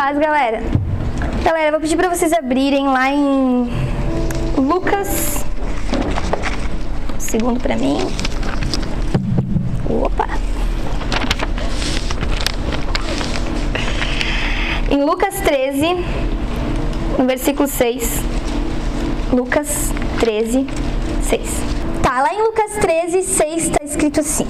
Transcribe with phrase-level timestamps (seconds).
[0.00, 0.62] Galera.
[1.44, 3.70] Galera, eu vou pedir para vocês abrirem lá em
[4.56, 5.44] Lucas.
[7.18, 7.98] Segundo para mim.
[9.88, 10.26] Opa.
[14.90, 15.86] Em Lucas 13,
[17.18, 18.22] no versículo 6.
[19.30, 20.66] Lucas 13,
[21.22, 21.40] 6.
[22.02, 24.46] Tá, lá em Lucas 13, 6 está escrito assim.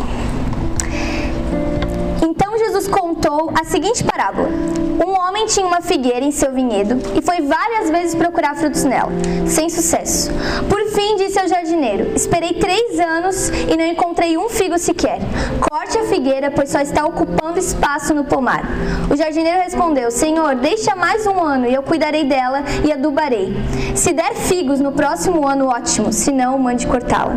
[2.81, 7.43] Jesus contou a seguinte parábola: Um homem tinha uma figueira em seu vinhedo e foi
[7.43, 9.13] várias vezes procurar frutos nela,
[9.47, 10.31] sem sucesso.
[10.67, 15.19] Por fim, disse ao jardineiro: Esperei três anos e não encontrei um figo sequer.
[15.61, 18.63] Corte a figueira, pois só está ocupando espaço no pomar.
[19.11, 23.55] O jardineiro respondeu: Senhor, deixa mais um ano e eu cuidarei dela e adubarei.
[23.95, 27.37] Se der figos no próximo ano, ótimo, se não, mande cortá-la.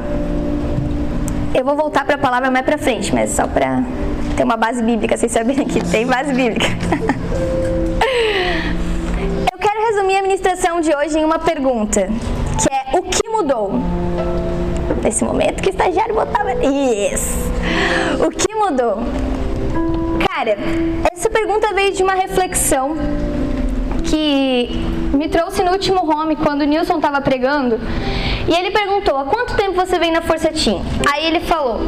[1.54, 3.84] Eu vou voltar para a palavra mais para frente, mas só para
[4.36, 6.66] tem uma base bíblica, vocês saberem que tem base bíblica.
[9.52, 12.08] Eu quero resumir a ministração de hoje em uma pergunta,
[12.62, 13.72] que é o que mudou?
[15.04, 16.54] Nesse momento que o estagiário botava.
[16.54, 17.38] Isso!
[18.26, 19.00] O que mudou?
[20.28, 20.58] Cara,
[21.12, 22.96] essa pergunta veio de uma reflexão
[24.04, 24.70] que
[25.14, 27.80] me trouxe no último home quando o Nilson estava pregando.
[28.48, 30.82] E ele perguntou: há quanto tempo você vem na Força Team?
[31.12, 31.80] Aí ele falou: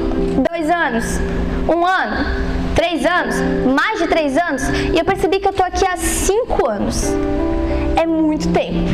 [0.50, 1.20] dois anos.
[1.68, 2.26] Um ano?
[2.76, 3.36] Três anos?
[3.74, 4.64] Mais de três anos?
[4.94, 7.12] E eu percebi que eu tô aqui há cinco anos.
[7.96, 8.90] É muito tempo.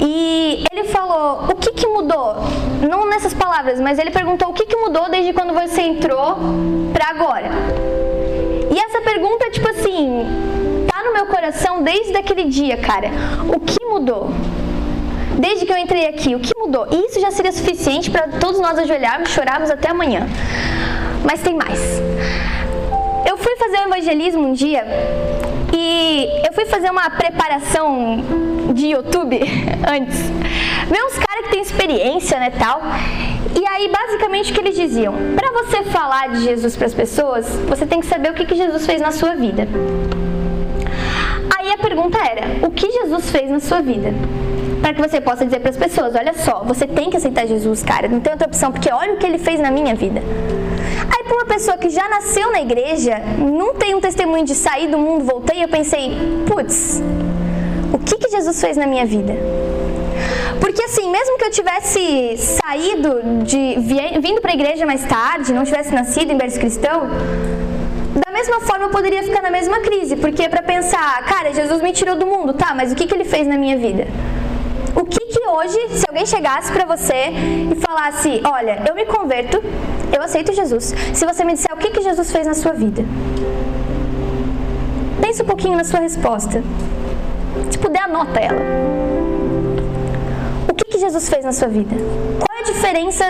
[0.00, 2.36] E ele falou, o que, que mudou?
[2.88, 6.36] Não nessas palavras, mas ele perguntou o que, que mudou desde quando você entrou
[6.92, 7.50] para agora.
[8.70, 13.10] E essa pergunta, tipo assim, tá no meu coração desde aquele dia, cara.
[13.54, 14.30] O que mudou?
[15.38, 16.86] Desde que eu entrei aqui, o que mudou?
[16.90, 20.26] E isso já seria suficiente para todos nós ajoelharmos, chorarmos até amanhã.
[21.24, 21.80] Mas tem mais.
[23.28, 24.84] Eu fui fazer um evangelismo um dia
[25.72, 28.24] e eu fui fazer uma preparação
[28.72, 29.38] de YouTube
[29.88, 30.18] antes.
[30.88, 32.80] Ver uns caras que têm experiência, né, tal.
[33.54, 35.14] E aí, basicamente, o que eles diziam?
[35.36, 38.54] Para você falar de Jesus para as pessoas, você tem que saber o que, que
[38.54, 39.68] Jesus fez na sua vida.
[41.58, 44.12] Aí a pergunta era: o que Jesus fez na sua vida?
[44.80, 47.82] Para que você possa dizer para as pessoas: olha só, você tem que aceitar Jesus,
[47.82, 50.20] cara, não tem outra opção, porque olha o que ele fez na minha vida.
[50.20, 54.88] Aí, para uma pessoa que já nasceu na igreja, não tem um testemunho de sair
[54.88, 57.02] do mundo, voltei, eu pensei: putz,
[57.92, 59.34] o que, que Jesus fez na minha vida?
[60.60, 63.76] Porque assim, mesmo que eu tivesse saído de
[64.20, 67.08] vindo para a igreja mais tarde, não tivesse nascido em berço cristão,
[68.14, 71.80] da mesma forma eu poderia ficar na mesma crise, porque é para pensar, cara, Jesus
[71.80, 74.06] me tirou do mundo, tá, mas o que, que ele fez na minha vida?
[74.94, 77.30] O que que hoje, se alguém chegasse para você
[77.72, 79.62] e falasse, olha, eu me converto,
[80.12, 80.94] eu aceito Jesus.
[81.14, 83.04] Se você me disser o que que Jesus fez na sua vida,
[85.20, 86.62] pense um pouquinho na sua resposta.
[87.70, 88.60] Se puder, anota ela.
[90.68, 91.94] O que que Jesus fez na sua vida?
[92.72, 93.24] Diferença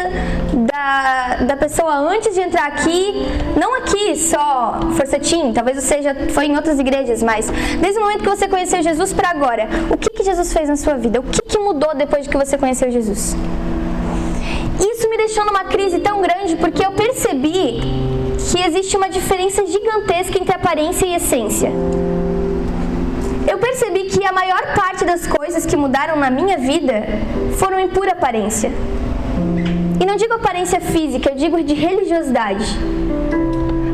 [0.52, 3.14] da, da pessoa antes de entrar aqui,
[3.58, 7.50] não aqui só Forcetim, talvez você já foi em outras igrejas, mas
[7.80, 10.76] desde o momento que você conheceu Jesus para agora, o que, que Jesus fez na
[10.76, 11.20] sua vida?
[11.20, 13.36] O que, que mudou depois de que você conheceu Jesus?
[14.78, 17.80] Isso me deixou numa crise tão grande porque eu percebi
[18.52, 21.70] que existe uma diferença gigantesca entre aparência e essência.
[23.48, 27.04] Eu percebi que a maior parte das coisas que mudaram na minha vida
[27.58, 28.70] foram em pura aparência.
[30.00, 32.64] E não digo aparência física, eu digo de religiosidade.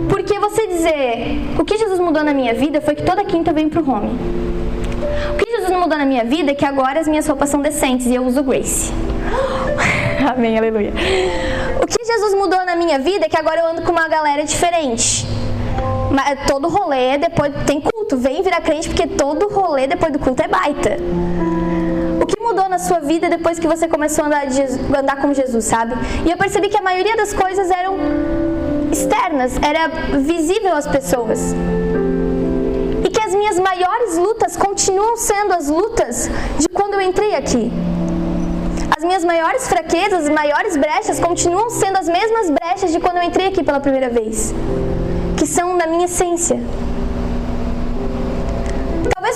[0.08, 3.54] Porque você dizer o que Jesus mudou na minha vida foi que toda quinta eu
[3.54, 4.16] venho pro home.
[5.32, 8.06] O que Jesus mudou na minha vida é que agora as minhas roupas são decentes
[8.06, 8.92] e eu uso Grace.
[10.32, 10.92] Amém, aleluia.
[11.82, 14.44] O que Jesus mudou na minha vida é que agora eu ando com uma galera
[14.44, 15.26] diferente.
[16.12, 18.16] Mas todo rolê depois tem culto.
[18.16, 20.98] Vem virar crente porque todo rolê depois do culto é baita.
[22.26, 25.32] O que mudou na sua vida depois que você começou a andar, Jesus, andar com
[25.32, 25.94] Jesus, sabe?
[26.26, 27.96] E eu percebi que a maioria das coisas eram
[28.90, 29.86] externas, era
[30.18, 31.54] visível às pessoas.
[33.04, 36.28] E que as minhas maiores lutas continuam sendo as lutas
[36.58, 37.70] de quando eu entrei aqui.
[38.98, 43.22] As minhas maiores fraquezas, as maiores brechas continuam sendo as mesmas brechas de quando eu
[43.22, 44.52] entrei aqui pela primeira vez,
[45.36, 46.58] que são da minha essência.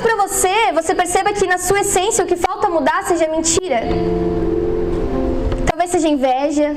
[0.02, 3.80] Para você, você perceba que na sua essência o que falta mudar seja mentira.
[5.66, 6.74] Talvez seja inveja.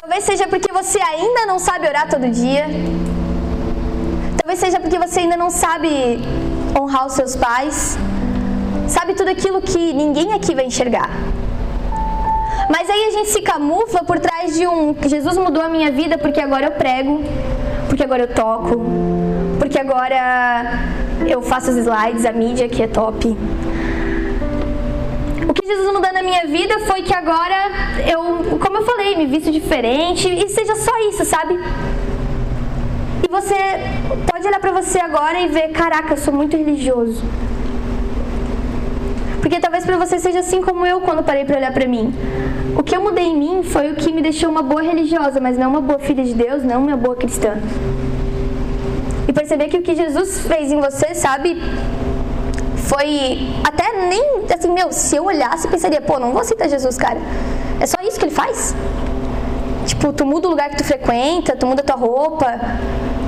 [0.00, 2.66] Talvez seja porque você ainda não sabe orar todo dia.
[4.40, 6.20] Talvez seja porque você ainda não sabe
[6.78, 7.96] honrar os seus pais.
[8.88, 11.08] Sabe tudo aquilo que ninguém aqui vai enxergar.
[12.68, 16.18] Mas aí a gente se camufla por trás de um Jesus mudou a minha vida
[16.18, 17.22] porque agora eu prego,
[17.88, 18.80] porque agora eu toco,
[19.64, 20.78] porque agora
[21.26, 23.34] eu faço os slides, a mídia que é top.
[25.48, 27.70] O que Jesus mudou na minha vida foi que agora
[28.06, 31.58] eu, como eu falei, me visto diferente e seja só isso, sabe?
[33.26, 33.54] E você
[34.30, 37.24] pode olhar pra você agora e ver, caraca, eu sou muito religioso.
[39.40, 42.12] Porque talvez para você seja assim como eu quando parei para olhar para mim.
[42.76, 45.56] O que eu mudei em mim foi o que me deixou uma boa religiosa, mas
[45.56, 47.56] não uma boa filha de Deus, não uma boa cristã.
[49.34, 51.60] Perceber que o que Jesus fez em você, sabe,
[52.76, 57.18] foi até nem assim, meu, se eu olhasse, pensaria, pô, não vou aceitar Jesus, cara.
[57.80, 58.74] É só isso que ele faz?
[59.86, 62.60] Tipo, tu muda o lugar que tu frequenta, tu muda tua roupa.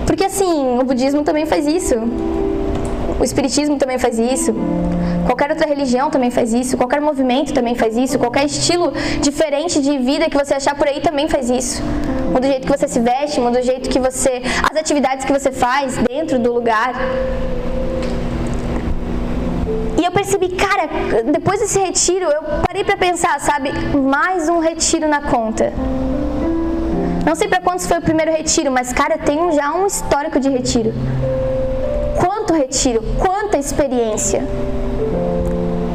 [0.06, 1.97] Porque assim, o budismo também faz isso.
[3.19, 4.55] O espiritismo também faz isso.
[5.26, 9.99] Qualquer outra religião também faz isso, qualquer movimento também faz isso, qualquer estilo diferente de
[9.99, 11.82] vida que você achar por aí também faz isso.
[12.36, 14.42] Muda o jeito que você se veste, muda o jeito que você.
[14.70, 16.92] as atividades que você faz dentro do lugar.
[19.98, 20.86] E eu percebi, cara,
[21.32, 25.72] depois desse retiro, eu parei para pensar, sabe, mais um retiro na conta.
[27.24, 30.50] Não sei para quantos foi o primeiro retiro, mas cara, tenho já um histórico de
[30.50, 30.92] retiro.
[32.20, 34.44] Quanto retiro, quanta experiência.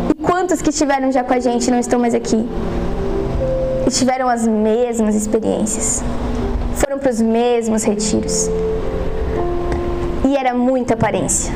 [0.09, 2.49] E quantos que estiveram já com a gente não estão mais aqui?
[3.85, 6.03] E tiveram as mesmas experiências.
[6.91, 8.49] Foram para os mesmos retiros.
[10.27, 11.53] E era muita aparência.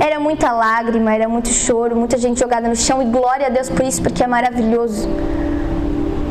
[0.00, 3.68] Era muita lágrima, era muito choro, muita gente jogada no chão e glória a Deus
[3.68, 5.06] por isso, porque é maravilhoso.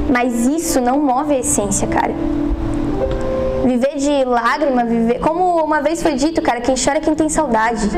[0.09, 2.13] Mas isso não move a essência, cara.
[3.63, 5.19] Viver de lágrima, viver.
[5.19, 7.91] Como uma vez foi dito, cara, quem chora é quem tem saudade.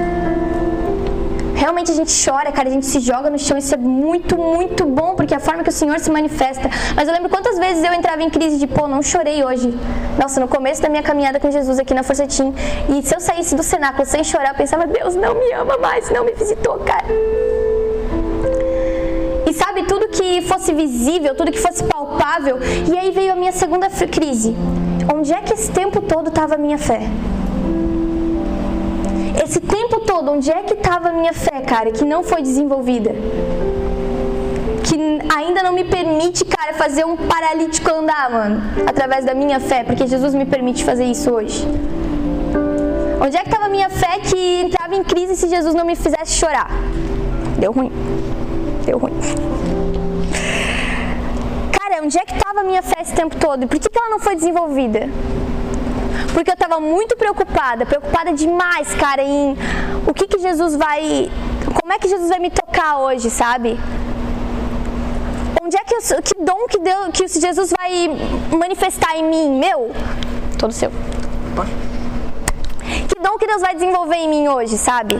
[1.66, 4.86] Realmente a gente chora, cara, a gente se joga no chão, isso é muito, muito
[4.86, 6.70] bom, porque é a forma que o Senhor se manifesta.
[6.96, 9.76] Mas eu lembro quantas vezes eu entrava em crise de, pô, não chorei hoje.
[10.16, 12.54] Nossa, no começo da minha caminhada com Jesus aqui na Força Team,
[12.88, 16.08] e se eu saísse do cenáculo sem chorar, eu pensava, Deus não me ama mais,
[16.12, 17.08] não me visitou, cara.
[19.48, 23.52] E sabe, tudo que fosse visível, tudo que fosse palpável, e aí veio a minha
[23.52, 24.56] segunda crise.
[25.12, 27.02] Onde é que esse tempo todo estava a minha fé?
[29.46, 29.85] esse tempo
[30.16, 33.12] todo, onde é que estava a minha fé, cara, que não foi desenvolvida?
[34.82, 34.96] Que
[35.36, 40.08] ainda não me permite, cara, fazer um paralítico andar, mano, através da minha fé, porque
[40.08, 41.68] Jesus me permite fazer isso hoje.
[43.22, 45.96] Onde é que estava a minha fé que entrava em crise se Jesus não me
[45.96, 46.70] fizesse chorar?
[47.60, 47.92] Deu ruim.
[48.86, 49.14] Deu ruim.
[51.78, 53.64] Cara, onde é que estava a minha fé esse tempo todo?
[53.64, 55.10] E por que, que ela não foi desenvolvida?
[56.34, 59.56] Porque eu estava muito preocupada, preocupada demais, cara, em
[60.08, 61.32] o que que Jesus vai,
[61.82, 63.78] como é que Jesus vai me tocar hoje, sabe?
[65.64, 68.08] Onde é que eu, que dom que Deus, que Jesus vai
[68.56, 69.92] manifestar em mim, meu?
[70.60, 70.92] Todo seu.
[73.08, 75.20] Que dom que Deus vai desenvolver em mim hoje, sabe?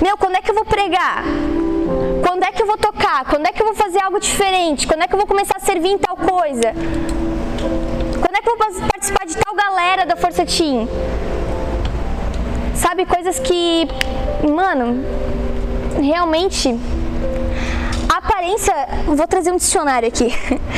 [0.00, 1.24] Meu, quando é que eu vou pregar?
[2.22, 3.24] Quando é que eu vou tocar?
[3.24, 4.86] Quando é que eu vou fazer algo diferente?
[4.86, 6.72] Quando é que eu vou começar a servir em tal coisa?
[8.20, 10.88] Quando é que eu vou participar de tal galera da Força Team?
[12.74, 13.88] Sabe, coisas que,
[14.48, 15.04] mano,
[16.00, 16.78] realmente.
[18.08, 18.74] A aparência,
[19.06, 20.32] vou trazer um dicionário aqui.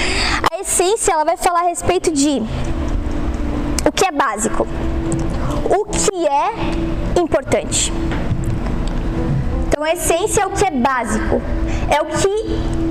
[0.51, 2.43] A essência, ela vai falar a respeito de
[3.87, 4.67] o que é básico,
[5.65, 7.93] o que é importante.
[9.69, 11.41] Então, a essência é o que é básico,
[11.91, 12.29] é o que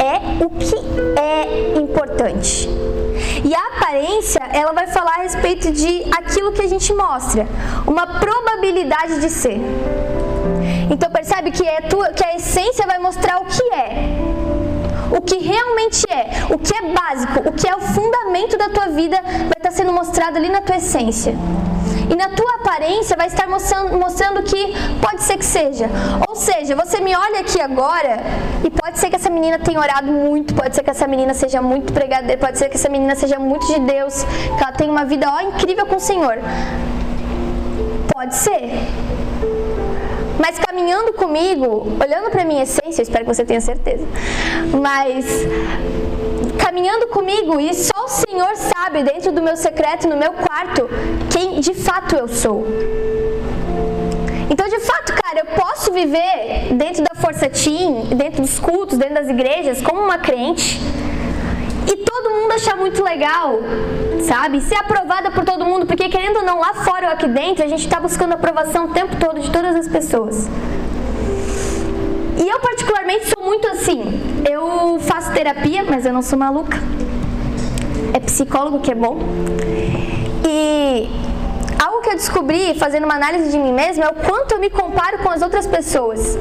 [0.03, 0.75] é o que
[1.19, 2.69] é importante.
[3.43, 7.47] E a aparência, ela vai falar a respeito de aquilo que a gente mostra,
[7.87, 9.59] uma probabilidade de ser.
[10.89, 14.19] Então percebe que, é tua, que a essência vai mostrar o que é.
[15.11, 18.89] O que realmente é, o que é básico, o que é o fundamento da tua
[18.89, 21.33] vida vai estar sendo mostrado ali na tua essência.
[22.09, 25.87] E na tua aparência vai estar mostrando, mostrando que pode ser que seja.
[26.27, 28.17] Ou seja, você me olha aqui agora
[28.63, 31.61] e pode ser que essa menina tenha orado muito, pode ser que essa menina seja
[31.61, 35.05] muito pregadeira, pode ser que essa menina seja muito de Deus, que ela tenha uma
[35.05, 36.39] vida ó, incrível com o Senhor.
[38.11, 38.71] Pode ser.
[40.39, 44.05] Mas caminhando comigo, olhando para minha essência, espero que você tenha certeza.
[44.81, 45.25] Mas
[46.59, 50.89] caminhando comigo e só o Senhor sabe, dentro do meu secreto, no meu quarto,
[51.31, 52.65] quem de fato eu sou.
[54.49, 59.15] Então, de fato, cara, eu posso viver dentro da Força Team, dentro dos cultos, dentro
[59.15, 60.79] das igrejas, como uma crente
[61.87, 63.59] e todo mundo achar muito legal,
[64.21, 64.59] sabe?
[64.61, 67.67] Ser aprovada por todo mundo, porque querendo ou não, lá fora ou aqui dentro, a
[67.67, 70.47] gente está buscando aprovação o tempo todo de todas as pessoas.
[72.49, 74.01] Eu, particularmente, sou muito assim.
[74.49, 76.79] Eu faço terapia, mas eu não sou maluca.
[78.11, 79.19] É psicólogo que é bom.
[80.47, 81.07] E
[81.79, 84.71] algo que eu descobri, fazendo uma análise de mim mesma, é o quanto eu me
[84.71, 86.39] comparo com as outras pessoas.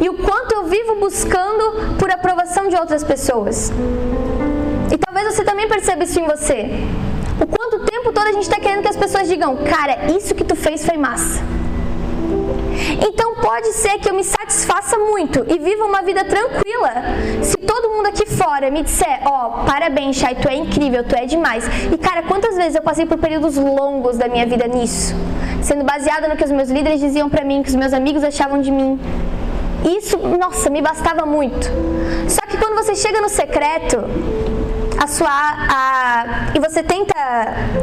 [0.00, 3.72] E o quanto eu vivo buscando por aprovação de outras pessoas.
[4.92, 6.70] E talvez você também perceba isso em você.
[7.40, 10.36] O quanto o tempo todo a gente está querendo que as pessoas digam, cara, isso
[10.36, 11.42] que tu fez foi massa.
[13.06, 16.92] Então pode ser que eu me satisfaça muito e viva uma vida tranquila
[17.42, 21.14] se todo mundo aqui fora me disser, ó, oh, parabéns, Chay, tu é incrível, tu
[21.14, 21.64] é demais.
[21.92, 25.14] E cara, quantas vezes eu passei por períodos longos da minha vida nisso?
[25.62, 28.60] Sendo baseada no que os meus líderes diziam para mim, que os meus amigos achavam
[28.60, 28.98] de mim.
[29.84, 31.70] Isso, nossa, me bastava muito.
[32.28, 33.98] Só que quando você chega no secreto,
[34.98, 37.14] a sua a, e você tenta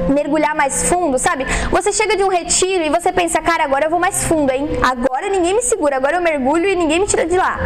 [0.09, 1.45] mergulhar mais fundo, sabe?
[1.71, 4.67] Você chega de um retiro e você pensa, cara, agora eu vou mais fundo, hein?
[4.83, 7.57] Agora ninguém me segura, agora eu mergulho e ninguém me tira de lá.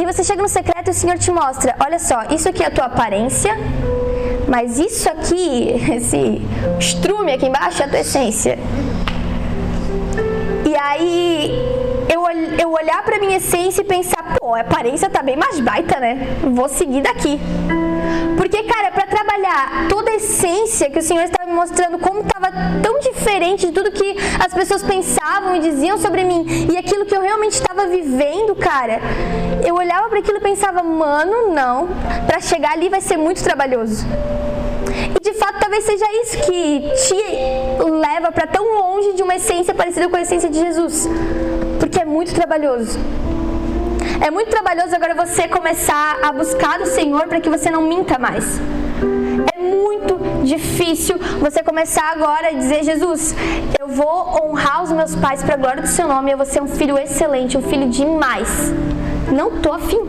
[0.00, 2.66] E você chega no secreto e o Senhor te mostra, olha só, isso aqui é
[2.66, 3.56] a tua aparência,
[4.46, 6.40] mas isso aqui, esse
[6.78, 8.58] estrume aqui embaixo é a tua essência.
[10.64, 11.50] E aí
[12.08, 12.22] eu,
[12.60, 16.38] eu olhar pra minha essência e pensar, pô, a aparência tá bem mais baita, né?
[16.42, 17.40] Vou seguir daqui.
[18.36, 22.50] Porque, cara, para trabalhar toda a essência que o Senhor estava me mostrando, como estava
[22.82, 27.16] tão diferente de tudo que as pessoas pensavam e diziam sobre mim, e aquilo que
[27.16, 29.00] eu realmente estava vivendo, cara,
[29.66, 31.88] eu olhava para aquilo e pensava, mano, não,
[32.26, 34.06] para chegar ali vai ser muito trabalhoso.
[35.16, 39.74] E de fato, talvez seja isso que te leva para tão longe de uma essência
[39.74, 41.08] parecida com a essência de Jesus,
[41.78, 42.98] porque é muito trabalhoso.
[44.20, 48.18] É muito trabalhoso agora você começar a buscar o Senhor para que você não minta
[48.18, 48.60] mais.
[49.54, 53.34] É muito difícil você começar agora a dizer: Jesus,
[53.78, 56.60] eu vou honrar os meus pais para a glória do seu nome, eu vou ser
[56.60, 58.72] um filho excelente, um filho demais.
[59.32, 60.00] Não tô afim.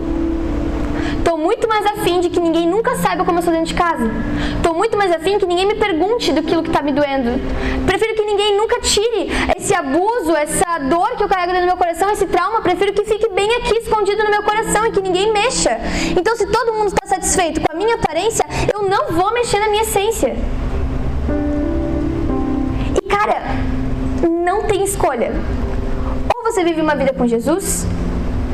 [1.23, 4.09] Tô muito mais afim de que ninguém nunca saiba como eu sou dentro de casa.
[4.63, 7.39] Tô muito mais afim que ninguém me pergunte do que tá me doendo.
[7.85, 9.29] Prefiro que ninguém nunca tire
[9.69, 12.59] esse abuso, essa dor que eu carrego dentro do meu coração, esse trauma.
[12.61, 15.77] Prefiro que fique bem aqui escondido no meu coração e que ninguém mexa.
[16.17, 19.69] Então, se todo mundo está satisfeito com a minha aparência, eu não vou mexer na
[19.69, 20.35] minha essência.
[22.95, 23.43] E cara,
[24.27, 25.33] não tem escolha.
[26.35, 27.85] Ou você vive uma vida com Jesus,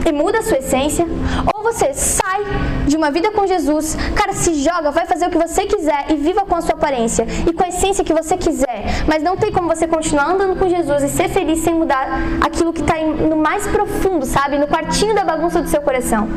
[0.06, 1.06] e muda a sua essência,
[1.54, 2.44] ou você sai
[2.86, 6.16] de uma vida com Jesus, cara, se joga, vai fazer o que você quiser e
[6.16, 9.52] viva com a sua aparência e com a essência que você quiser, mas não tem
[9.52, 12.08] como você continuar andando com Jesus e ser feliz sem mudar
[12.42, 14.58] aquilo que está no mais profundo, sabe?
[14.58, 16.28] No quartinho da bagunça do seu coração.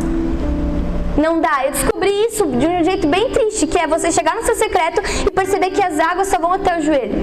[1.16, 1.64] Não dá.
[1.64, 5.02] Eu descobri isso de um jeito bem triste, que é você chegar no seu secreto
[5.26, 7.18] e perceber que as águas só vão até o joelho.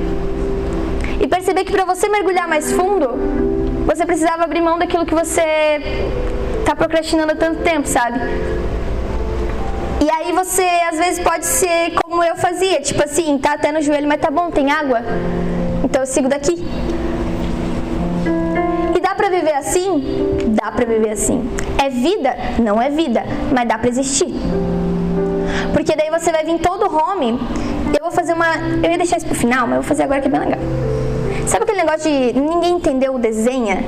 [1.21, 3.09] E perceber que para você mergulhar mais fundo,
[3.85, 5.79] você precisava abrir mão daquilo que você
[6.65, 8.19] tá procrastinando há tanto tempo, sabe?
[10.01, 13.81] E aí você às vezes pode ser como eu fazia, tipo assim, tá até no
[13.81, 15.01] joelho, mas tá bom, tem água.
[15.84, 16.53] Então eu sigo daqui.
[18.95, 20.03] E dá pra viver assim?
[20.48, 21.48] Dá pra viver assim.
[21.84, 22.36] É vida?
[22.62, 24.34] Não é vida, mas dá pra existir.
[25.74, 27.39] Porque daí você vai vir todo home.
[27.98, 28.48] Eu vou fazer uma.
[28.84, 30.60] Eu ia deixar isso pro final, mas eu vou fazer agora que é bem legal.
[31.48, 33.84] Sabe aquele negócio de ninguém entendeu o desenha?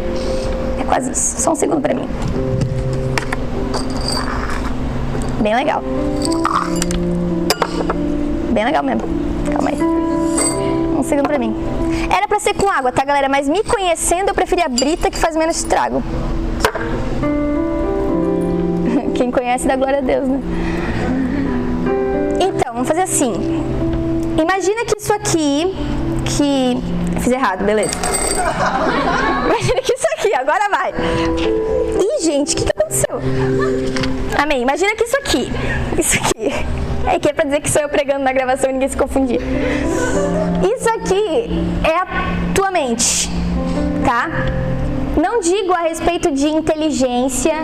[0.79, 1.41] É quase isso.
[1.41, 2.07] Só um segundo pra mim.
[5.41, 5.84] Bem legal.
[8.51, 9.01] Bem legal mesmo.
[9.51, 9.81] Calma aí.
[10.98, 11.55] Um segundo pra mim.
[12.15, 13.29] Era pra ser com água, tá, galera?
[13.29, 16.01] Mas me conhecendo, eu preferi a brita que faz menos estrago.
[19.15, 20.39] Quem conhece dá glória a Deus, né?
[22.39, 23.34] Então, vamos fazer assim.
[24.38, 25.75] Imagina que isso aqui,
[26.25, 26.77] que
[27.19, 27.91] Fiz errado, beleza.
[29.46, 29.96] Imagina que
[30.27, 30.93] aqui, agora vai.
[32.00, 33.19] Ih, gente, o que, que aconteceu?
[34.38, 34.62] Amém.
[34.62, 35.51] Imagina que isso aqui,
[35.98, 36.53] isso aqui,
[37.07, 39.39] é que é pra dizer que sou eu pregando na gravação e ninguém se confundir.
[39.41, 41.50] Isso aqui
[41.84, 42.07] é a
[42.53, 43.29] tua mente,
[44.05, 44.29] tá?
[45.15, 47.55] Não digo a respeito de inteligência,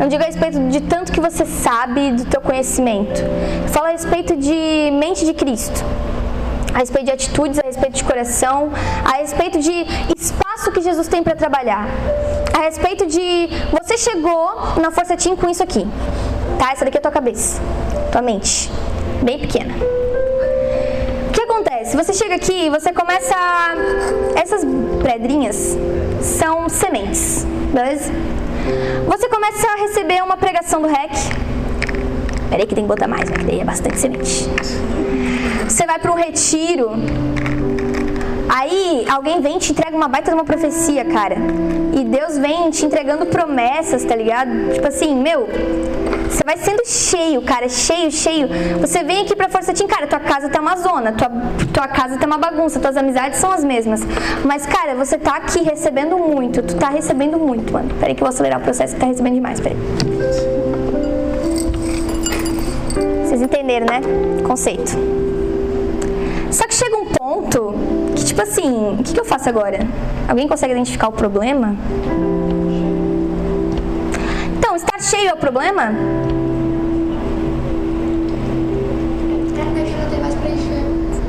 [0.00, 3.22] não digo a respeito de tanto que você sabe do teu conhecimento.
[3.68, 5.84] Falo a respeito de mente de Cristo
[6.74, 8.70] a respeito de atitudes, a respeito de coração,
[9.04, 11.86] a respeito de espaço que Jesus tem para trabalhar,
[12.56, 15.86] a respeito de você chegou na Força Team com isso aqui,
[16.58, 16.72] tá?
[16.72, 17.60] Essa daqui é a tua cabeça,
[18.12, 18.70] tua mente,
[19.22, 19.74] bem pequena.
[21.28, 21.96] O que acontece?
[21.96, 23.34] Você chega aqui e você começa.
[23.34, 23.74] A...
[24.34, 24.62] Essas
[25.02, 25.76] pedrinhas
[26.20, 28.12] são sementes, beleza?
[29.06, 31.10] Você começa a receber uma pregação do REC.
[32.50, 33.36] Peraí que tem que botar mais, né?
[33.44, 34.48] Daí é bastante semente.
[35.68, 36.90] Você vai para um retiro.
[38.48, 41.36] Aí alguém vem e te entrega uma baita de uma profecia, cara.
[41.92, 44.72] E Deus vem te entregando promessas, tá ligado?
[44.72, 45.46] Tipo assim, meu,
[46.28, 48.48] você vai sendo cheio, cara, cheio, cheio.
[48.80, 51.30] Você vem aqui pra Força Team, cara, tua casa tá uma zona, tua,
[51.72, 54.00] tua casa tá uma bagunça, tuas amizades são as mesmas.
[54.44, 57.90] Mas, cara, você tá aqui recebendo muito, tu tá recebendo muito, mano.
[58.00, 59.76] Peraí que eu vou acelerar o processo, que tá recebendo demais, peraí.
[63.26, 64.00] Vocês entenderam, né?
[64.46, 65.17] Conceito.
[66.58, 67.72] Só que chega um ponto
[68.16, 69.78] que, tipo assim, o que, que eu faço agora?
[70.26, 71.76] Alguém consegue identificar o problema?
[74.58, 75.92] Então, estar cheio é o problema?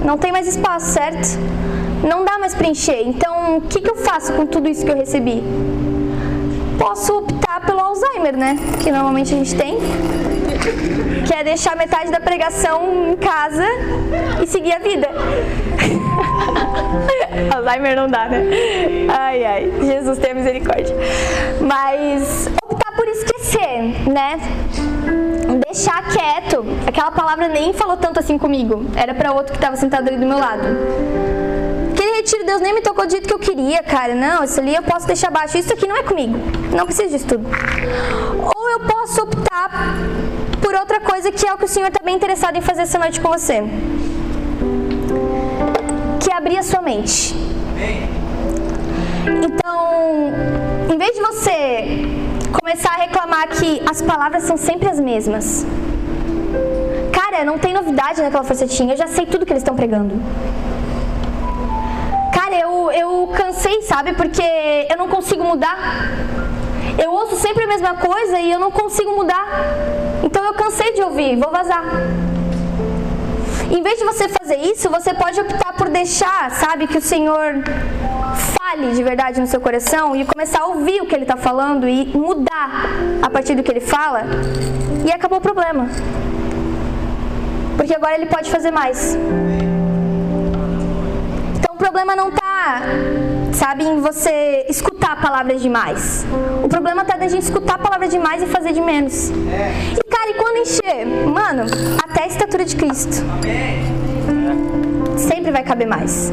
[0.03, 1.38] Não tem mais espaço, certo?
[2.03, 3.03] Não dá mais preencher.
[3.05, 5.43] Então, o que, que eu faço com tudo isso que eu recebi?
[6.79, 8.57] Posso optar pelo Alzheimer, né?
[8.81, 9.77] Que normalmente a gente tem
[11.25, 13.65] que é deixar metade da pregação em casa
[14.41, 15.09] e seguir a vida.
[17.55, 18.43] Alzheimer não dá, né?
[19.09, 20.95] Ai, ai, Jesus tenha misericórdia.
[21.61, 24.39] Mas optar por esquecer, né?
[25.65, 26.65] Deixar quieto.
[26.88, 28.85] Aquela palavra nem falou tanto assim comigo.
[28.95, 30.67] Era para outro que estava sentado ali do meu lado
[31.99, 34.15] aquele retiro Deus nem me tocou do jeito que eu queria, cara.
[34.15, 35.57] Não, isso ali eu posso deixar baixo.
[35.57, 36.39] Isso aqui não é comigo.
[36.75, 37.45] Não preciso disso tudo.
[38.55, 39.97] Ou eu posso optar
[40.69, 42.99] por outra coisa que é o que o Senhor está bem interessado em fazer essa
[42.99, 43.63] noite com você.
[46.19, 47.33] Que é abrir a sua mente.
[49.47, 50.31] Então,
[50.93, 51.57] em vez de você
[52.61, 55.65] começar a reclamar que as palavras são sempre as mesmas.
[57.11, 60.21] Cara, não tem novidade naquela facetinha, eu já sei tudo que eles estão pregando.
[62.31, 64.13] Cara, eu, eu cansei, sabe?
[64.13, 64.47] Porque
[64.88, 65.79] eu não consigo mudar.
[66.98, 69.46] Eu ouço sempre a mesma coisa e eu não consigo mudar.
[70.24, 71.84] Então eu cansei de ouvir, vou vazar.
[73.69, 77.55] Em vez de você fazer isso, você pode optar por deixar, sabe, que o Senhor
[78.58, 81.88] fale de verdade no seu coração e começar a ouvir o que ele está falando
[81.88, 82.88] e mudar
[83.22, 84.24] a partir do que ele fala.
[85.05, 85.88] E acabou o problema.
[87.77, 89.17] Porque agora ele pode fazer mais
[91.89, 92.81] problema não tá,
[93.51, 96.25] sabe, em você escutar palavras demais.
[96.63, 99.29] O problema tá da gente escutar palavras demais e fazer de menos.
[99.29, 101.05] E cara, e quando encher?
[101.05, 101.63] Mano,
[102.03, 103.23] até a estatura de Cristo.
[105.17, 106.31] Sempre vai caber mais.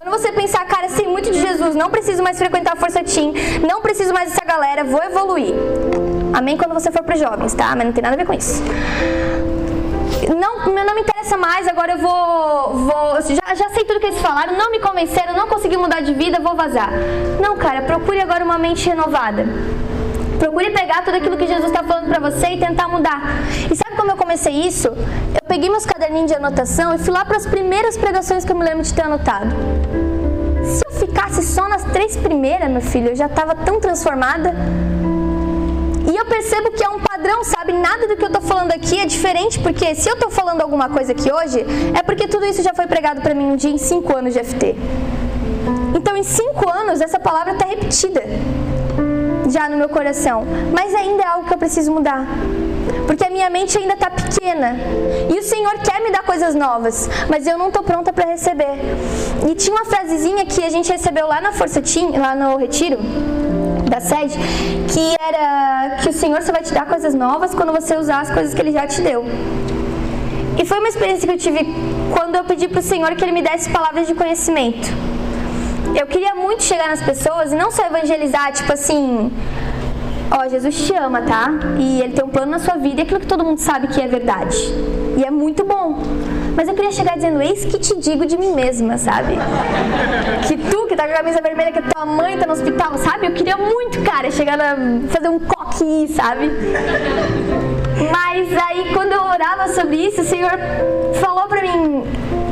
[0.00, 3.32] Quando você pensar, cara, sei muito de Jesus, não preciso mais frequentar a Força Team,
[3.68, 5.54] não preciso mais dessa galera, vou evoluir.
[6.32, 7.74] Amém quando você for para jovens, tá?
[7.76, 8.62] Mas não tem nada a ver com isso
[10.34, 12.74] não, não me interessa mais, agora eu vou.
[12.74, 16.14] vou já, já sei tudo que eles falaram, não me convenceram, não consegui mudar de
[16.14, 16.90] vida, vou vazar.
[17.40, 19.46] Não, cara, procure agora uma mente renovada.
[20.38, 23.22] Procure pegar tudo aquilo que Jesus está falando para você e tentar mudar.
[23.70, 24.88] E sabe como eu comecei isso?
[24.88, 28.56] Eu peguei meus caderninhos de anotação e fui lá para as primeiras pregações que eu
[28.56, 29.54] me lembro de ter anotado.
[30.64, 34.52] Se eu ficasse só nas três primeiras, meu filho, eu já estava tão transformada.
[36.10, 37.72] E eu percebo que é um padrão, sabe?
[37.72, 40.88] Nada do que eu tô falando aqui é diferente, porque se eu tô falando alguma
[40.88, 43.78] coisa aqui hoje, é porque tudo isso já foi pregado para mim um dia em
[43.78, 44.74] cinco anos de FT.
[45.94, 48.22] Então, em cinco anos, essa palavra está repetida
[49.48, 52.26] já no meu coração, mas ainda é algo que eu preciso mudar.
[53.06, 54.76] Porque a minha mente ainda está pequena.
[55.30, 58.78] E o Senhor quer me dar coisas novas, mas eu não estou pronta para receber.
[59.48, 62.98] E tinha uma frasezinha que a gente recebeu lá na Força Team, lá no Retiro,
[63.92, 64.38] da sede,
[64.92, 68.30] que era que o Senhor só vai te dar coisas novas quando você usar as
[68.30, 69.22] coisas que Ele já te deu.
[70.58, 71.60] E foi uma experiência que eu tive
[72.16, 74.88] quando eu pedi para o Senhor que Ele me desse palavras de conhecimento.
[75.94, 79.30] Eu queria muito chegar nas pessoas e não só evangelizar, tipo assim,
[80.32, 81.50] ó, Jesus te ama, tá?
[81.78, 84.00] E Ele tem um plano na sua vida e aquilo que todo mundo sabe que
[84.00, 84.56] é verdade.
[85.16, 85.98] E é muito bom.
[86.56, 89.34] Mas eu queria chegar dizendo, eis que te digo de mim mesma, sabe?
[90.46, 93.26] Que tu que tá com a camisa vermelha, que tua mãe tá no hospital, sabe?
[93.26, 94.76] Eu queria muito, cara, chegar a
[95.08, 96.50] fazer um coque, sabe?
[98.10, 100.52] Mas aí quando eu orava sobre isso, o Senhor
[101.20, 102.04] falou pra mim,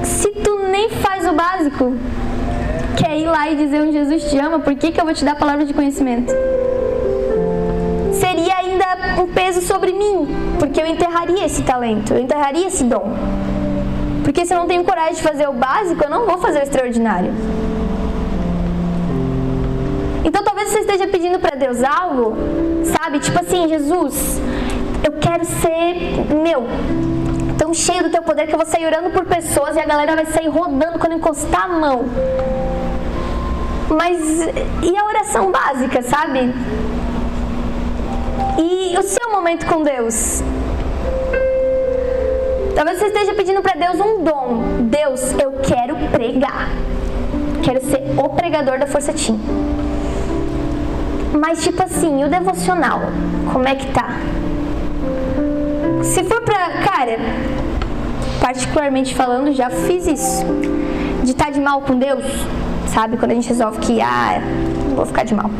[0.03, 1.95] se tu nem faz o básico,
[2.97, 5.25] quer ir lá e dizer um Jesus te ama, por que, que eu vou te
[5.25, 6.33] dar palavra de conhecimento?
[8.21, 10.29] Seria ainda um peso sobre mim,
[10.59, 13.11] porque eu enterraria esse talento, eu enterraria esse dom.
[14.23, 16.63] Porque se eu não tenho coragem de fazer o básico, eu não vou fazer o
[16.63, 17.33] extraordinário.
[20.23, 22.37] Então talvez você esteja pedindo para Deus algo,
[22.85, 23.21] sabe?
[23.21, 24.39] Tipo assim, Jesus,
[25.03, 26.67] eu quero ser meu,
[27.57, 30.15] tão cheio do teu poder que eu vou sair orando por pessoas e a galera
[30.15, 32.05] vai sair rodando quando encostar a mão.
[33.89, 34.47] Mas
[34.83, 36.53] e a oração básica, sabe?
[38.59, 40.43] E o seu momento com Deus?
[42.75, 44.63] Talvez você esteja pedindo para Deus um dom.
[44.83, 46.69] Deus, eu quero pregar.
[47.63, 49.39] Quero ser o pregador da Força Team.
[51.39, 53.01] Mas tipo assim, o devocional,
[53.53, 54.17] como é que tá?
[56.03, 56.71] Se for pra.
[56.83, 57.19] Cara,
[58.41, 60.45] particularmente falando, já fiz isso.
[61.23, 62.25] De estar tá de mal com Deus,
[62.89, 63.17] sabe?
[63.17, 64.41] Quando a gente resolve que, ah,
[64.95, 65.51] vou ficar de mal.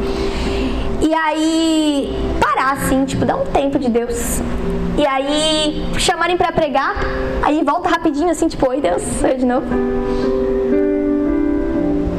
[1.03, 4.41] E aí, parar assim, tipo, dar um tempo de Deus.
[4.99, 6.95] E aí, chamarem pra pregar,
[7.43, 9.67] aí volta rapidinho assim, tipo, oi Deus, eu de novo.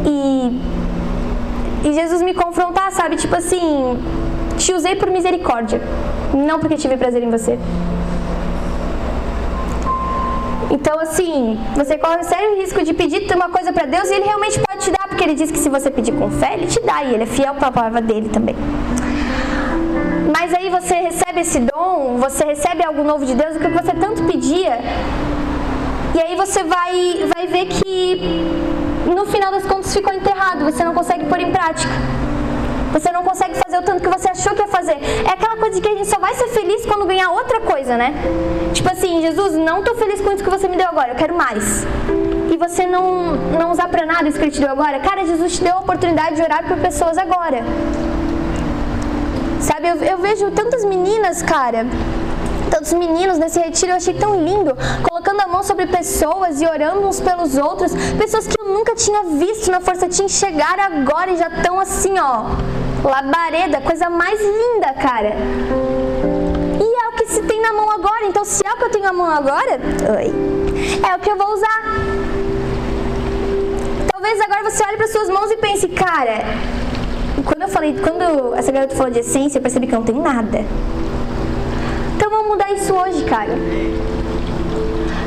[0.05, 0.61] E,
[1.87, 3.17] e Jesus me confrontar, sabe?
[3.17, 3.99] Tipo assim,
[4.57, 5.79] te usei por misericórdia,
[6.33, 7.59] não porque tive prazer em você.
[10.71, 14.57] Então, assim, você corre sério risco de pedir uma coisa para Deus e Ele realmente
[14.59, 17.03] pode te dar, porque Ele diz que se você pedir com fé, Ele te dá
[17.03, 18.55] e Ele é fiel para a palavra dele também.
[20.33, 23.93] Mas aí você recebe esse dom, você recebe algo novo de Deus, o que você
[23.93, 24.79] tanto pedia,
[26.15, 28.21] e aí você vai, vai ver que
[29.13, 31.91] no final das contas ficou enterrado, você não consegue pôr em prática.
[32.91, 34.97] Você não consegue fazer o tanto que você achou que ia fazer.
[35.25, 37.95] É aquela coisa de que a gente só vai ser feliz quando ganhar outra coisa,
[37.97, 38.13] né?
[38.73, 41.35] Tipo assim, Jesus, não tô feliz com isso que você me deu agora, eu quero
[41.35, 41.85] mais.
[42.51, 44.99] E você não, não usar pra nada isso que ele te deu agora.
[44.99, 47.63] Cara, Jesus te deu a oportunidade de orar por pessoas agora.
[49.61, 51.85] Sabe, eu, eu vejo tantas meninas, cara,
[52.71, 57.05] tantos meninos nesse retiro, eu achei tão lindo, colocando a mão sobre pessoas e orando
[57.05, 61.37] uns pelos outros, pessoas que eu nunca tinha visto na Força Team chegar agora e
[61.37, 62.45] já estão assim, ó,
[63.03, 65.35] Labareda, coisa mais linda, cara.
[66.79, 68.25] E é o que se tem na mão agora.
[68.25, 69.79] Então, se é o que eu tenho na mão agora,
[70.17, 70.31] oi,
[71.07, 71.81] é o que eu vou usar.
[74.11, 76.45] Talvez agora você olhe para suas mãos e pense, cara,
[77.43, 80.63] quando eu falei, quando essa garota falou de essência, eu percebi que não tem nada.
[82.75, 83.53] Isso hoje, cara.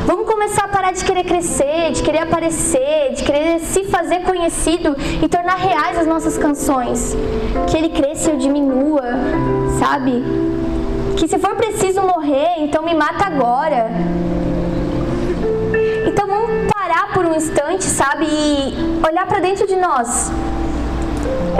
[0.06, 4.96] Vamos começar a parar de querer crescer, de querer aparecer, de querer se fazer conhecido
[5.22, 7.16] e tornar reais as nossas canções.
[7.68, 9.02] Que ele cresça e eu diminua,
[9.78, 10.22] sabe?
[11.16, 13.88] Que se for preciso morrer, então me mata agora.
[16.06, 18.26] Então vamos parar por um instante, sabe?
[18.26, 20.30] E olhar para dentro de nós.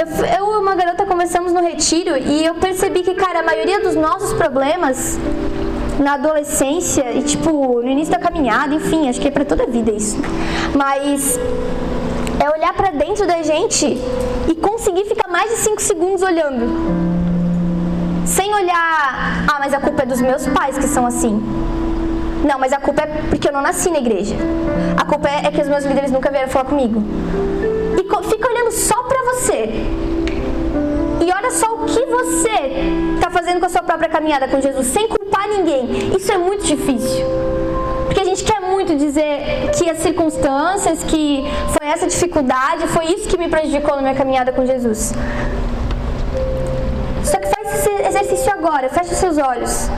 [0.01, 3.81] Eu, eu e uma garota conversamos no retiro e eu percebi que, cara, a maioria
[3.81, 5.19] dos nossos problemas
[5.99, 9.67] na adolescência e tipo no início da caminhada, enfim, acho que é para toda a
[9.67, 10.17] vida isso.
[10.75, 11.39] Mas
[12.41, 13.87] é olhar para dentro da gente
[14.49, 16.67] e conseguir ficar mais de 5 segundos olhando.
[18.27, 21.41] Sem olhar, ah, mas a culpa é dos meus pais que são assim.
[22.47, 24.35] Não, mas a culpa é porque eu não nasci na igreja.
[24.97, 27.03] A culpa é, é que os meus líderes nunca vieram falar comigo.
[27.99, 29.71] E fica olhando só pra você
[31.21, 34.87] e olha só o que você está fazendo com a sua própria caminhada com Jesus,
[34.89, 35.09] sem
[35.49, 36.15] ninguém.
[36.17, 37.25] Isso é muito difícil.
[38.07, 41.45] Porque a gente quer muito dizer que as circunstâncias, que
[41.77, 45.13] foi essa dificuldade, foi isso que me prejudicou na minha caminhada com Jesus.
[47.25, 49.91] Só que faz esse exercício agora, fecha seus olhos.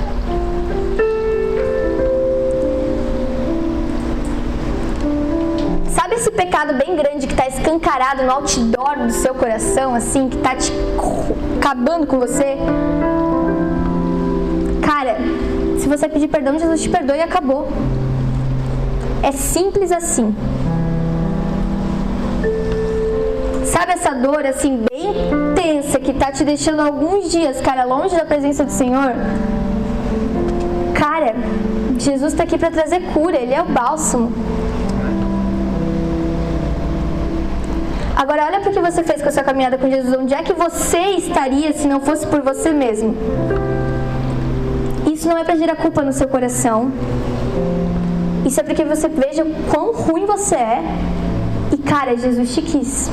[5.90, 10.36] Sabe esse pecado bem grande que está escancarado no outdoor do seu coração, assim, que
[10.36, 10.72] está te
[11.58, 12.56] acabando com você?
[14.82, 15.16] Cara,
[15.78, 17.68] se você pedir perdão, Jesus te perdoa e acabou.
[19.22, 20.34] É simples assim.
[23.64, 25.12] Sabe essa dor assim bem
[25.54, 29.12] tensa que tá te deixando alguns dias, cara, longe da presença do Senhor?
[30.94, 31.34] Cara,
[31.98, 34.32] Jesus está aqui para trazer cura, ele é o bálsamo.
[38.16, 40.16] Agora olha para o que você fez com a sua caminhada com Jesus.
[40.18, 43.14] Onde é que você estaria se não fosse por você mesmo?
[45.26, 46.92] Isso não é para gerar culpa no seu coração.
[48.44, 50.84] Isso é para que você veja quão ruim você é.
[51.72, 53.10] E cara, Jesus te quis.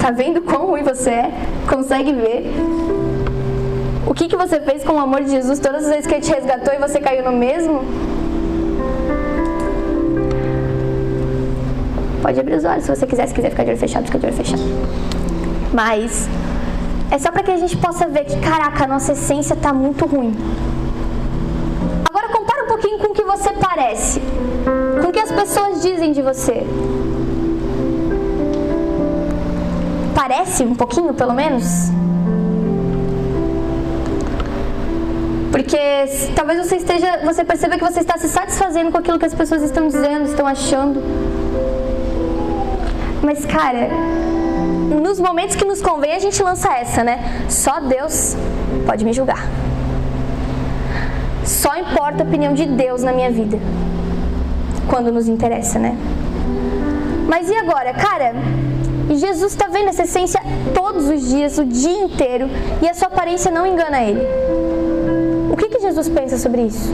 [0.00, 1.30] Tá vendo quão ruim você é?
[1.70, 2.52] Consegue ver?
[4.04, 6.22] O que, que você fez com o amor de Jesus todas as vezes que ele
[6.22, 7.84] te resgatou e você caiu no mesmo?
[12.20, 14.26] Pode abrir os olhos se você quiser, se quiser ficar de olho fechado, fica de
[14.26, 14.62] olho fechado.
[15.72, 16.28] Mas
[17.12, 20.06] é só para que a gente possa ver que, caraca, a nossa essência tá muito
[20.06, 20.34] ruim.
[22.08, 24.18] Agora compara um pouquinho com o que você parece,
[25.02, 26.66] com o que as pessoas dizem de você.
[30.14, 31.90] Parece um pouquinho, pelo menos?
[35.50, 35.76] Porque
[36.34, 39.60] talvez você esteja, você perceba que você está se satisfazendo com aquilo que as pessoas
[39.60, 40.98] estão dizendo, estão achando.
[43.22, 43.90] Mas, cara,
[45.00, 47.46] nos momentos que nos convém, a gente lança essa, né?
[47.48, 48.36] Só Deus
[48.86, 49.46] pode me julgar.
[51.82, 53.58] importa a opinião de Deus na minha vida.
[54.88, 55.96] Quando nos interessa, né?
[57.28, 57.92] Mas e agora?
[57.94, 58.34] Cara,
[59.10, 60.40] Jesus está vendo essa essência
[60.74, 62.48] todos os dias, o dia inteiro,
[62.82, 64.20] e a sua aparência não engana ele.
[65.50, 66.92] O que, que Jesus pensa sobre isso?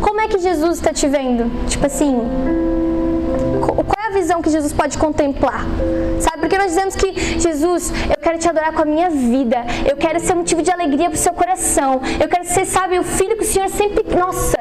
[0.00, 1.50] Como é que Jesus está te vendo?
[1.68, 2.20] Tipo assim,
[4.14, 5.64] visão que Jesus pode contemplar.
[6.20, 6.38] Sabe?
[6.38, 9.58] Porque nós dizemos que Jesus, eu quero te adorar com a minha vida.
[9.88, 12.00] Eu quero ser motivo de alegria para o seu coração.
[12.20, 14.56] Eu quero ser, sabe, o filho que o Senhor sempre, nossa,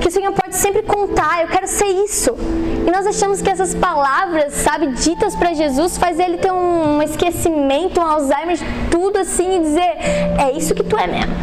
[0.00, 1.42] que o Senhor pode sempre contar.
[1.42, 2.34] Eu quero ser isso.
[2.86, 8.00] E nós achamos que essas palavras, sabe, ditas para Jesus, faz ele ter um esquecimento,
[8.00, 8.56] um Alzheimer,
[8.90, 9.96] tudo assim e dizer,
[10.46, 11.34] é isso que tu é mesmo.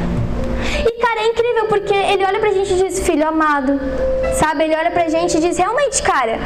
[0.86, 3.80] E cara, é incrível porque ele olha pra gente e diz, filho amado,
[4.36, 4.64] sabe?
[4.64, 6.40] Ele olha pra gente e diz, realmente, cara,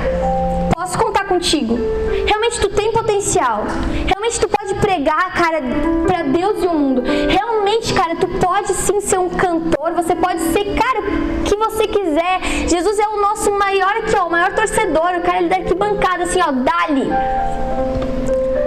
[0.88, 1.78] posso contar contigo.
[2.26, 3.66] Realmente tu tem potencial.
[4.06, 5.62] Realmente tu pode pregar, cara,
[6.08, 7.04] para Deus e o mundo.
[7.30, 9.92] Realmente, cara, tu pode sim ser um cantor.
[9.96, 12.40] Você pode ser, cara, o que você quiser.
[12.70, 15.18] Jesus é o nosso maior aqui, ó, o maior torcedor.
[15.18, 17.10] O cara ele da arquibancada, assim, ó, dali.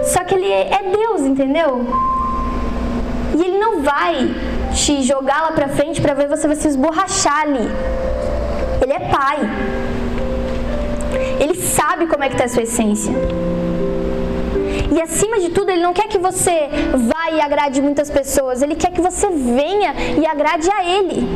[0.04, 1.86] Só que ele é Deus, entendeu?
[3.38, 4.34] E ele não vai
[4.74, 7.66] te jogar lá pra frente para ver você vai se esborrachar ali.
[8.82, 9.38] Ele é pai.
[11.40, 13.12] Ele sabe como é que está a sua essência.
[14.94, 16.68] E acima de tudo, ele não quer que você
[17.10, 21.26] vá e agrade muitas pessoas, ele quer que você venha e agrade a ele.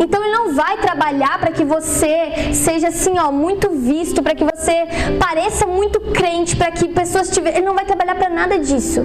[0.00, 4.44] Então ele não vai trabalhar para que você seja assim, ó, muito visto, para que
[4.44, 4.86] você
[5.18, 7.58] pareça muito crente, para que pessoas te vejam.
[7.58, 9.04] Ele não vai trabalhar para nada disso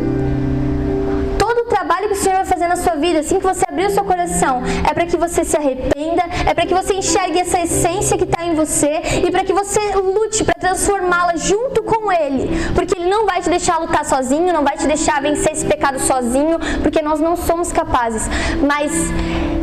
[1.97, 4.03] trabalho que o Senhor vai fazer na sua vida, assim que você abrir o seu
[4.03, 8.23] coração, é para que você se arrependa, é para que você enxergue essa essência que
[8.23, 13.10] está em você e para que você lute para transformá-la junto com Ele, porque Ele
[13.10, 17.01] não vai te deixar lutar sozinho, não vai te deixar vencer esse pecado sozinho, porque
[17.01, 18.27] nós não somos capazes.
[18.62, 18.91] Mas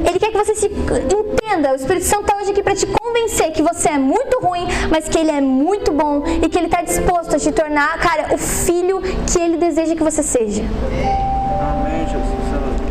[0.06, 1.72] Ele quer que você se entenda.
[1.72, 5.08] O Espírito Santo está hoje aqui para te convencer que você é muito ruim, mas
[5.08, 8.38] que Ele é muito bom e que Ele está disposto a te tornar, cara, o
[8.38, 10.62] filho que Ele deseja que você seja.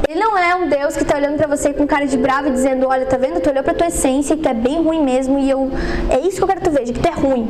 [0.08, 2.52] Ele não é um Deus que está olhando para você com cara de bravo e
[2.52, 3.40] dizendo: Olha, tá vendo?
[3.40, 5.72] Tu olhou para tua essência e tu é bem ruim mesmo e eu.
[6.10, 7.50] É isso que eu quero que tu veja, que tu é ruim.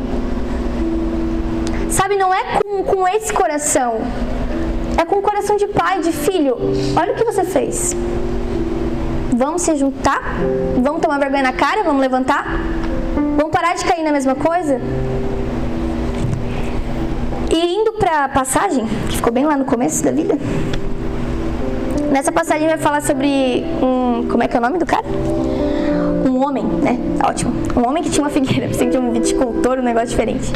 [1.90, 3.98] Sabe, não é com, com esse coração.
[4.98, 6.56] É com o coração de pai, de filho.
[6.96, 7.96] Olha o que você fez.
[9.36, 10.22] Vamos se juntar?
[10.82, 11.84] Vamos tomar vergonha na cara?
[11.84, 12.46] Vamos levantar?
[13.16, 14.80] Vamos parar de cair na mesma coisa?
[17.52, 20.38] E indo para a passagem, que ficou bem lá no começo da vida.
[22.14, 24.28] Nessa passagem vai falar sobre um.
[24.30, 25.04] Como é que é o nome do cara?
[26.30, 26.96] Um homem, né?
[27.28, 27.52] Ótimo.
[27.76, 28.68] Um homem que tinha uma figueira.
[28.70, 30.54] Pensei que tinha um viticultor, um negócio diferente.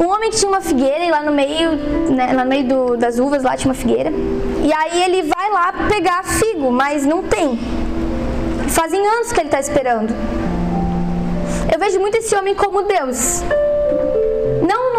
[0.00, 1.72] Um homem que tinha uma figueira e lá no meio,
[2.16, 4.10] né, lá no meio do, das uvas lá tinha uma figueira.
[4.10, 7.58] E aí ele vai lá pegar figo, mas não tem.
[8.68, 10.14] Fazem anos que ele está esperando.
[11.70, 13.42] Eu vejo muito esse homem como Deus.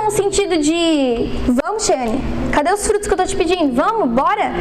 [0.10, 2.20] Num sentido de vamos, Shane,
[2.52, 3.76] cadê os frutos que eu tô te pedindo?
[3.76, 4.54] Vamos, bora?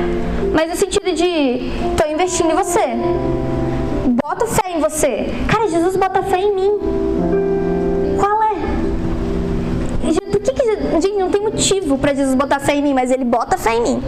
[0.53, 2.83] Mas no sentido de tô investindo em você.
[4.23, 5.33] Bota fé em você.
[5.51, 6.79] Cara, Jesus bota fé em mim.
[8.21, 8.57] Qual é?
[10.31, 13.25] Por que, que gente, não tem motivo para Jesus botar fé em mim, mas ele
[13.25, 14.03] bota fé em mim.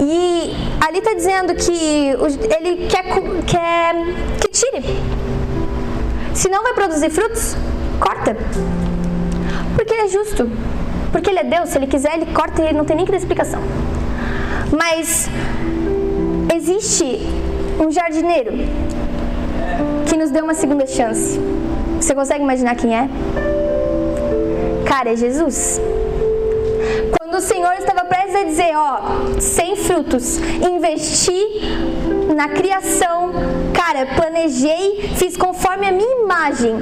[0.00, 2.08] E ali tá dizendo que
[2.58, 3.04] ele quer,
[3.44, 3.94] quer
[4.40, 4.82] que tire.
[6.32, 7.54] Se não vai produzir frutos,
[8.00, 8.34] corta.
[9.96, 10.50] Ele é justo.
[11.10, 13.10] Porque ele é Deus, se ele quiser, ele corta e ele não tem nem que
[13.10, 13.62] dar explicação.
[14.70, 15.26] Mas
[16.54, 17.20] existe
[17.80, 18.52] um jardineiro
[20.06, 21.40] que nos deu uma segunda chance.
[21.98, 23.08] Você consegue imaginar quem é?
[24.86, 25.80] Cara, é Jesus.
[27.18, 31.40] Quando o Senhor estava prestes a dizer, ó, sem frutos, investi
[32.36, 33.32] na criação,
[33.72, 36.74] cara, planejei, fiz conforme a minha imagem,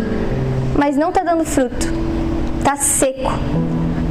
[0.76, 2.03] mas não está dando fruto
[2.64, 3.30] Tá seco.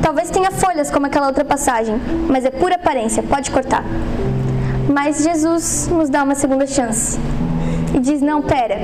[0.01, 3.83] Talvez tenha folhas como aquela outra passagem, mas é pura aparência, pode cortar.
[4.87, 7.19] Mas Jesus nos dá uma segunda chance
[7.95, 8.77] e diz: Não, pera,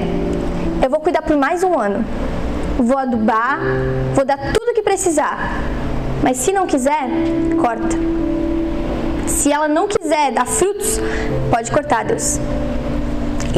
[0.83, 2.03] eu vou cuidar por mais um ano.
[2.77, 3.59] Vou adubar,
[4.15, 5.37] vou dar tudo o que precisar.
[6.23, 7.07] Mas se não quiser,
[7.61, 7.97] corta.
[9.27, 10.99] Se ela não quiser dar frutos,
[11.51, 12.39] pode cortar, Deus.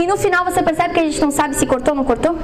[0.02, 2.36] E no final você percebe que a gente não sabe se cortou ou não cortou?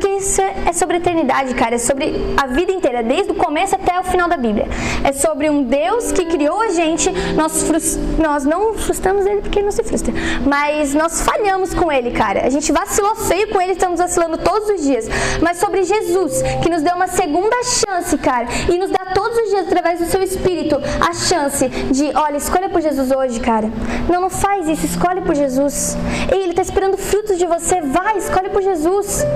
[0.00, 1.74] Porque isso é sobre eternidade, cara.
[1.74, 4.66] É sobre a vida inteira, desde o começo até o final da Bíblia.
[5.04, 7.10] É sobre um Deus que criou a gente.
[7.36, 10.10] Nós, nós não frustramos ele porque ele não se frustra.
[10.46, 12.46] Mas nós falhamos com ele, cara.
[12.46, 15.06] A gente vacilou feio com ele, estamos vacilando todos os dias.
[15.42, 18.48] Mas sobre Jesus, que nos deu uma segunda chance, cara.
[18.70, 22.70] E nos dá todos os dias, através do seu Espírito, a chance de, olha, escolha
[22.70, 23.70] por Jesus hoje, cara.
[24.10, 25.94] Não, não faz isso, escolhe por Jesus.
[26.32, 27.82] Ei, ele está esperando frutos de você.
[27.82, 29.26] Vai, escolhe por Jesus.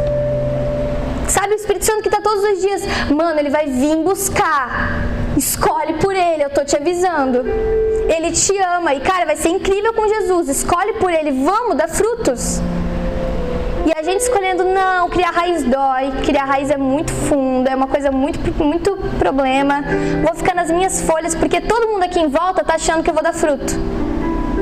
[1.29, 5.03] Sabe, o Espírito Santo que está todos os dias, mano, ele vai vir buscar.
[5.37, 7.45] Escolhe por ele, eu tô te avisando.
[8.09, 10.49] Ele te ama e, cara, vai ser incrível com Jesus.
[10.49, 12.61] Escolhe por ele, vamos dar frutos.
[13.87, 17.87] E a gente escolhendo, não, criar raiz dói, criar raiz é muito fundo, é uma
[17.87, 19.83] coisa muito, muito problema.
[20.23, 23.15] Vou ficar nas minhas folhas porque todo mundo aqui em volta tá achando que eu
[23.15, 23.75] vou dar fruto.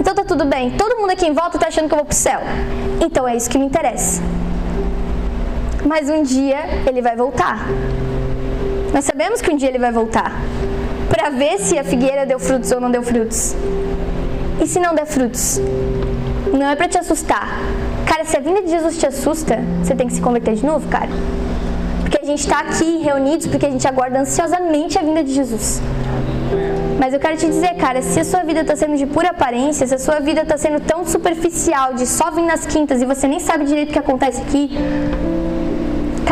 [0.00, 2.16] Então tá tudo bem, todo mundo aqui em volta tá achando que eu vou pro
[2.16, 2.40] céu.
[3.00, 4.20] Então é isso que me interessa
[5.86, 7.66] mas um dia ele vai voltar.
[8.92, 10.32] Nós sabemos que um dia ele vai voltar
[11.08, 13.54] para ver se a figueira deu frutos ou não deu frutos.
[14.60, 15.60] E se não der frutos?
[16.52, 17.58] Não é para te assustar.
[18.06, 20.88] Cara, se a vinda de Jesus te assusta, você tem que se converter de novo,
[20.88, 21.08] cara.
[22.00, 25.80] Porque a gente está aqui reunidos porque a gente aguarda ansiosamente a vinda de Jesus.
[26.98, 29.86] Mas eu quero te dizer, cara, se a sua vida está sendo de pura aparência,
[29.86, 33.26] se a sua vida está sendo tão superficial, de só vir nas quintas e você
[33.26, 34.70] nem sabe direito o que acontece aqui,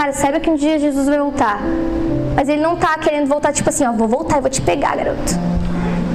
[0.01, 1.61] Cara, saiba que um dia Jesus vai voltar.
[2.35, 4.97] Mas ele não tá querendo voltar tipo assim, ó, vou voltar e vou te pegar,
[4.97, 5.35] garoto.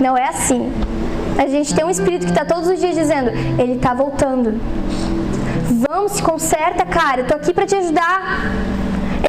[0.02, 0.74] Não é assim.
[1.38, 3.30] A gente tem um espírito que está todos os dias dizendo,
[3.62, 4.60] ele está voltando.
[5.88, 7.22] Vamos, se conserta, cara.
[7.22, 8.50] Eu tô aqui para te ajudar.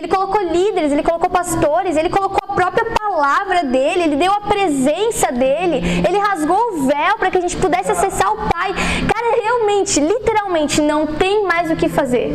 [0.00, 4.40] Ele colocou líderes, ele colocou pastores, ele colocou a própria palavra dele, ele deu a
[4.40, 8.72] presença dele, ele rasgou o véu para que a gente pudesse acessar o Pai.
[8.72, 12.32] Cara, realmente, literalmente, não tem mais o que fazer.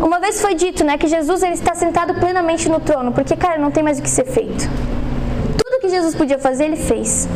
[0.00, 3.58] Uma vez foi dito, né, que Jesus ele está sentado plenamente no trono, porque cara,
[3.58, 4.68] não tem mais o que ser feito.
[5.62, 7.28] Tudo que Jesus podia fazer, ele fez.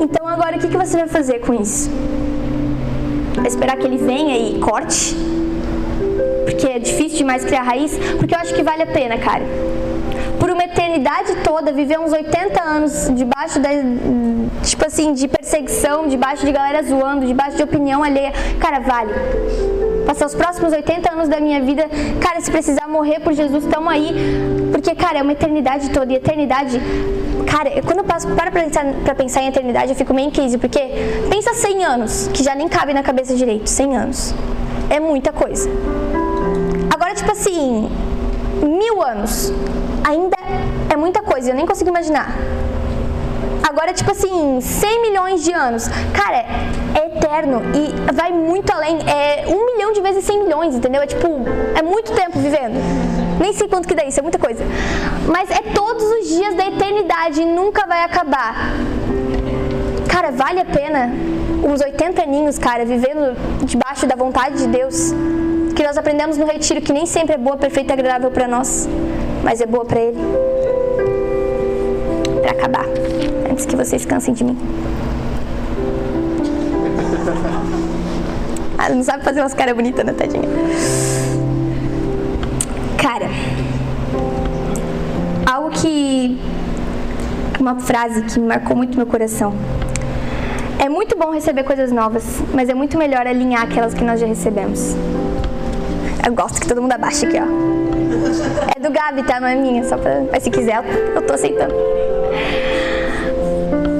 [0.00, 1.90] Então agora o que, que você vai fazer com isso?
[3.34, 5.16] Vai esperar que ele venha e corte?
[6.44, 7.98] Porque é difícil demais criar raiz?
[8.18, 9.75] Porque eu acho que vale a pena, cara
[10.96, 13.68] eternidade toda, viver uns 80 anos debaixo da,
[14.62, 19.12] tipo assim, de perseguição, debaixo de galera zoando, debaixo de opinião alheia, cara, vale.
[20.06, 21.84] Passar os próximos 80 anos da minha vida,
[22.20, 24.14] cara, se precisar morrer por Jesus, estamos aí.
[24.72, 26.12] Porque, cara, é uma eternidade toda.
[26.12, 26.80] E eternidade,
[27.46, 30.56] cara, quando eu passo, para pensar, pra pensar em eternidade, eu fico meio em crise.
[30.58, 30.80] Porque
[31.28, 33.68] pensa 100 anos, que já nem cabe na cabeça direito.
[33.68, 34.34] 100 anos.
[34.88, 35.68] É muita coisa.
[36.94, 37.90] Agora, tipo assim,
[38.62, 39.52] mil anos
[40.06, 40.36] ainda
[41.06, 42.34] muita coisa, eu nem consigo imaginar.
[43.68, 45.88] Agora, tipo assim, 100 milhões de anos.
[46.12, 46.38] Cara,
[46.98, 48.98] é eterno e vai muito além.
[49.08, 51.00] É um milhão de vezes 100 milhões, entendeu?
[51.02, 51.28] É tipo,
[51.74, 52.76] é muito tempo vivendo.
[53.40, 54.64] Nem sei quanto que dá isso, é muita coisa.
[55.28, 58.72] Mas é todos os dias da eternidade e nunca vai acabar.
[60.08, 61.12] Cara, vale a pena
[61.62, 65.12] uns 80 aninhos, cara, vivendo debaixo da vontade de Deus.
[65.74, 68.88] Que nós aprendemos no retiro que nem sempre é boa, perfeita e agradável para nós
[69.46, 70.18] mas é boa para ele.
[72.46, 72.86] Para acabar,
[73.50, 74.56] antes que vocês cansem de mim.
[78.78, 80.48] Ah, não sabe fazer umas caras bonitas, né, tadinha?
[82.96, 83.26] Cara,
[85.44, 86.40] algo que.
[87.58, 89.52] Uma frase que marcou muito meu coração.
[90.78, 94.26] É muito bom receber coisas novas, mas é muito melhor alinhar aquelas que nós já
[94.28, 94.94] recebemos.
[96.24, 98.76] Eu gosto que todo mundo abaixe aqui, ó.
[98.76, 99.40] É do Gabi, tá?
[99.40, 100.22] Não é minha, só pra.
[100.30, 100.80] Mas se quiser,
[101.12, 101.74] eu tô aceitando.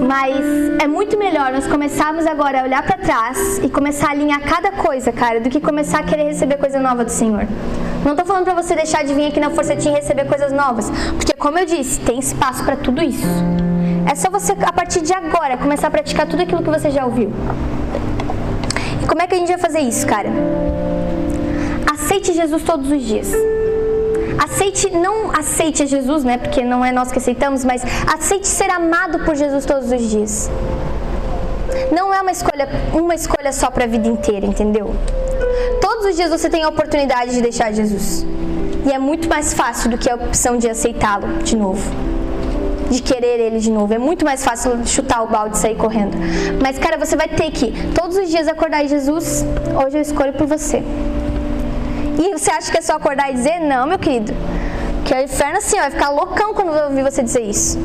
[0.07, 0.37] Mas
[0.83, 4.72] é muito melhor nós começarmos agora a olhar para trás e começar a alinhar cada
[4.72, 7.46] coisa, cara, do que começar a querer receber coisa nova do Senhor.
[8.05, 10.90] Não tô falando para você deixar de vir aqui na Força Team receber coisas novas,
[11.16, 13.27] porque como eu disse, tem espaço para tudo isso.
[14.11, 17.05] É só você a partir de agora começar a praticar tudo aquilo que você já
[17.05, 17.33] ouviu.
[19.03, 20.29] E como é que a gente vai fazer isso, cara?
[21.92, 23.33] Aceite Jesus todos os dias.
[24.38, 26.38] Aceite, não aceite Jesus, né?
[26.38, 30.51] Porque não é nós que aceitamos, mas aceite ser amado por Jesus todos os dias.
[31.92, 34.94] Não é uma escolha, uma escolha só para a vida inteira, entendeu?
[35.81, 38.27] Todos os dias você tem a oportunidade de deixar Jesus.
[38.87, 41.83] E é muito mais fácil do que a opção de aceitá-lo de novo.
[42.90, 43.92] De querer ele de novo.
[43.92, 46.16] É muito mais fácil chutar o balde e sair correndo.
[46.62, 49.44] Mas, cara, você vai ter que todos os dias acordar Jesus,
[49.85, 50.85] hoje eu escolho por você.
[52.33, 53.61] Você acha que é só acordar e dizer?
[53.61, 54.33] Não, meu querido.
[55.05, 57.79] Que o inferno assim vai ficar loucão quando ouvir você dizer isso.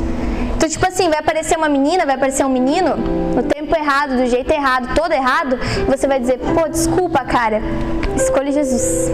[0.55, 4.27] Então, tipo assim, vai aparecer uma menina, vai aparecer um menino, no tempo errado, do
[4.27, 7.61] jeito errado, todo errado, e você vai dizer, pô, desculpa, cara,
[8.15, 9.11] escolhe Jesus.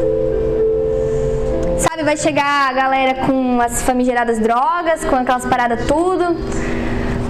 [1.80, 6.36] Sabe, vai chegar a galera com as famigeradas drogas, com aquelas paradas tudo,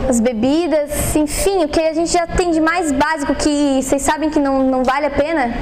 [0.09, 4.31] as bebidas, enfim, o que a gente já tem de mais básico que vocês sabem
[4.31, 5.53] que não, não vale a pena.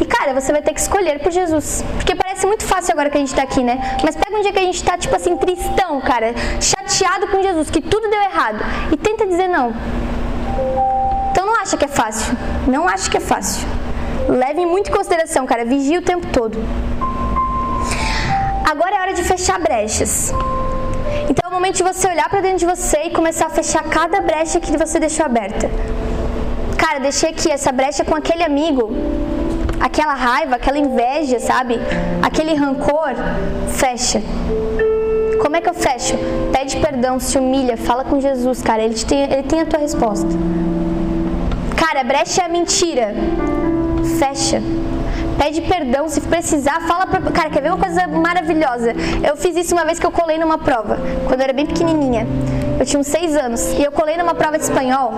[0.00, 1.84] E cara, você vai ter que escolher por Jesus.
[1.96, 3.98] Porque parece muito fácil agora que a gente tá aqui, né?
[4.04, 7.70] Mas pega um dia que a gente tá, tipo assim, tristão, cara, chateado com Jesus,
[7.70, 8.64] que tudo deu errado.
[8.92, 9.72] E tenta dizer não.
[11.30, 12.36] Então não acha que é fácil.
[12.66, 13.66] Não acha que é fácil.
[14.28, 15.64] Leve muito em consideração, cara.
[15.64, 16.58] Vigie o tempo todo.
[18.70, 20.32] Agora é hora de fechar brechas.
[21.28, 23.82] Então é o momento de você olhar para dentro de você e começar a fechar
[23.84, 25.70] cada brecha que você deixou aberta.
[26.76, 28.90] Cara, deixei aqui essa brecha com aquele amigo,
[29.80, 31.78] aquela raiva, aquela inveja, sabe?
[32.22, 33.14] Aquele rancor,
[33.68, 34.22] fecha.
[35.40, 36.14] Como é que eu fecho?
[36.52, 38.82] Pede perdão, se humilha, fala com Jesus, cara.
[38.82, 40.28] Ele tem, ele tem a tua resposta.
[41.76, 43.14] Cara, brecha é a mentira.
[44.18, 44.60] Fecha.
[45.38, 47.20] Pede perdão, se precisar, fala pra.
[47.30, 48.92] Cara, quer ver uma coisa maravilhosa?
[49.22, 52.26] Eu fiz isso uma vez que eu colei numa prova, quando eu era bem pequenininha.
[52.78, 53.72] Eu tinha uns seis anos.
[53.74, 55.12] E eu colei numa prova de espanhol.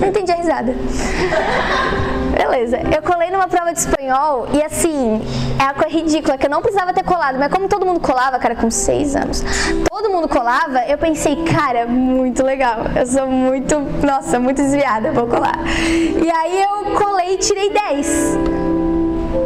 [0.00, 0.74] Não entendi a risada.
[2.36, 5.22] Beleza, eu colei numa prova de espanhol e assim,
[5.58, 8.38] é uma coisa ridícula que eu não precisava ter colado, mas como todo mundo colava,
[8.38, 9.42] cara, com seis anos,
[9.90, 15.26] todo mundo colava, eu pensei, cara, muito legal, eu sou muito, nossa, muito desviada, vou
[15.26, 15.58] colar.
[15.88, 18.38] E aí eu colei e tirei 10.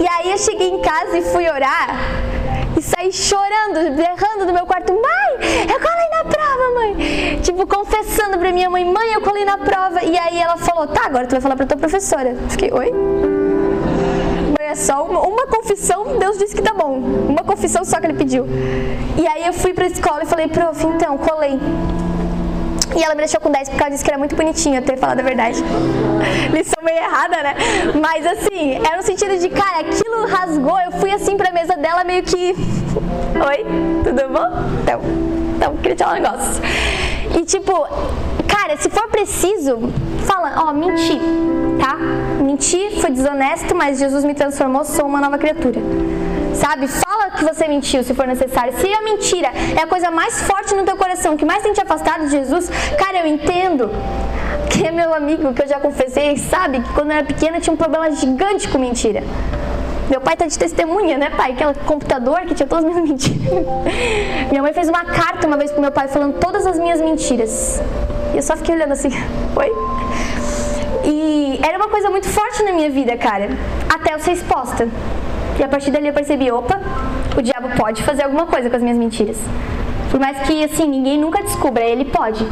[0.01, 2.30] E aí eu cheguei em casa e fui orar
[2.77, 7.41] e saí chorando, berrando no meu quarto, mãe, eu colei na prova, mãe.
[7.43, 10.03] Tipo, confessando pra minha mãe, mãe, eu colei na prova.
[10.03, 12.37] E aí ela falou, tá, agora tu vai falar pra tua professora.
[12.49, 12.93] Fiquei, oi?
[14.59, 16.99] É só uma, uma confissão, Deus disse que tá bom.
[17.29, 18.47] Uma confissão só que ele pediu.
[19.19, 21.59] E aí eu fui pra escola e falei, prof, então, colei.
[22.97, 24.99] E ela me deixou com 10 porque ela disse que era muito bonitinho eu ter
[24.99, 25.63] falado a verdade.
[26.53, 27.55] Lição meio errada, né?
[28.01, 32.05] Mas assim, era no sentido de, cara, aquilo rasgou, eu fui assim pra mesa dela
[32.05, 32.55] meio que.
[33.49, 33.67] Oi,
[34.05, 34.81] tudo bom?
[34.83, 35.01] Então,
[35.57, 36.63] então queria te falar um negócio.
[37.39, 37.87] E tipo,
[38.51, 39.79] cara, se for preciso,
[40.27, 41.19] fala, ó, oh, menti,
[41.81, 41.97] tá?
[42.43, 45.81] Menti, foi desonesto, mas Jesus me transformou, sou uma nova criatura
[46.61, 46.87] sabe?
[46.89, 48.75] Fala que você mentiu se for necessário.
[48.77, 49.49] Se a mentira
[49.79, 52.71] é a coisa mais forte no teu coração, que mais tem te afastado de Jesus,
[52.99, 53.91] cara, eu entendo.
[54.71, 57.73] Que é meu amigo, que eu já confessei, sabe que quando eu era pequena tinha
[57.73, 59.23] um problema gigante com mentira.
[60.09, 61.53] Meu pai tá de testemunha, né, pai?
[61.53, 63.49] Aquele computador que tinha todas as minhas mentiras.
[64.51, 67.81] Minha mãe fez uma carta uma vez pro meu pai falando todas as minhas mentiras.
[68.33, 69.11] E eu só fiquei olhando assim,
[69.57, 69.73] oi?
[71.05, 73.49] E era uma coisa muito forte na minha vida, cara.
[73.89, 74.89] Até eu ser exposta.
[75.59, 76.81] E a partir dali eu percebi, opa,
[77.37, 79.37] o diabo pode fazer alguma coisa com as minhas mentiras.
[80.11, 82.45] Por mais que assim ninguém nunca descubra, ele pode.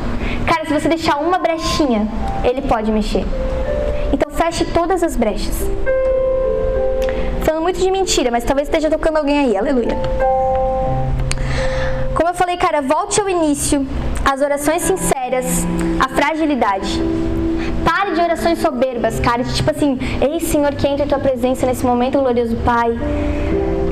[0.46, 2.06] Cara, se você deixar uma brechinha,
[2.44, 3.24] ele pode mexer.
[4.12, 5.66] Então feche todas as brechas.
[7.44, 9.96] Falando muito de mentira, mas talvez esteja tocando alguém aí, aleluia.
[12.14, 13.86] Como eu falei, cara, volte ao início,
[14.24, 15.66] as orações sinceras,
[16.00, 17.00] a fragilidade.
[17.84, 19.42] Pare de orações soberbas, cara.
[19.44, 22.90] Tipo assim, ei Senhor, que entre a tua presença nesse momento, glorioso Pai.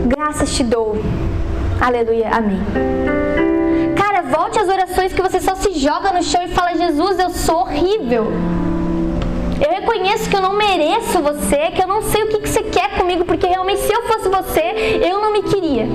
[0.06, 0.96] Graças te dou.
[1.80, 2.60] Aleluia, amém.
[3.96, 7.30] Cara, volte às orações que você só se joga no chão e fala: Jesus, eu
[7.30, 8.32] sou horrível.
[9.60, 12.62] Eu reconheço que eu não mereço você, que eu não sei o que, que você
[12.62, 15.86] quer comigo, porque realmente se eu fosse você, eu não me queria.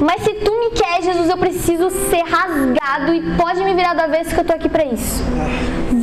[0.00, 4.06] Mas se tu me quer, Jesus, eu preciso ser rasgado e pode me virar da
[4.06, 5.22] vez que eu tô aqui para isso.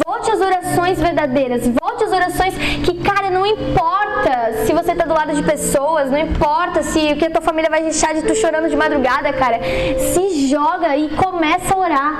[0.06, 5.14] Volte às orações verdadeiras, volte às orações que, cara, não importa se você tá do
[5.14, 8.36] lado de pessoas, não importa se o que a tua família vai deixar de tu
[8.36, 9.60] chorando de madrugada, cara.
[10.14, 12.20] Se joga e começa a orar.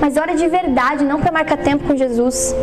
[0.00, 2.54] Mas ora de verdade, não para marcar tempo com Jesus.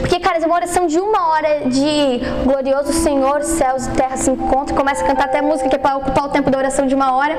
[0.00, 4.30] Porque, cara, é uma oração de uma hora de glorioso Senhor, céus e terra se
[4.30, 6.94] encontram, começa a cantar até música que é para ocupar o tempo da oração de
[6.94, 7.36] uma hora.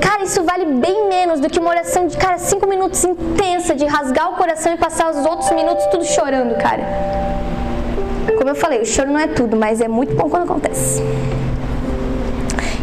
[0.00, 3.84] Cara, isso vale bem menos do que uma oração de, cara, cinco minutos intensa, de
[3.84, 6.82] rasgar o coração e passar os outros minutos tudo chorando, cara.
[8.36, 11.02] Como eu falei, o choro não é tudo, mas é muito bom quando acontece.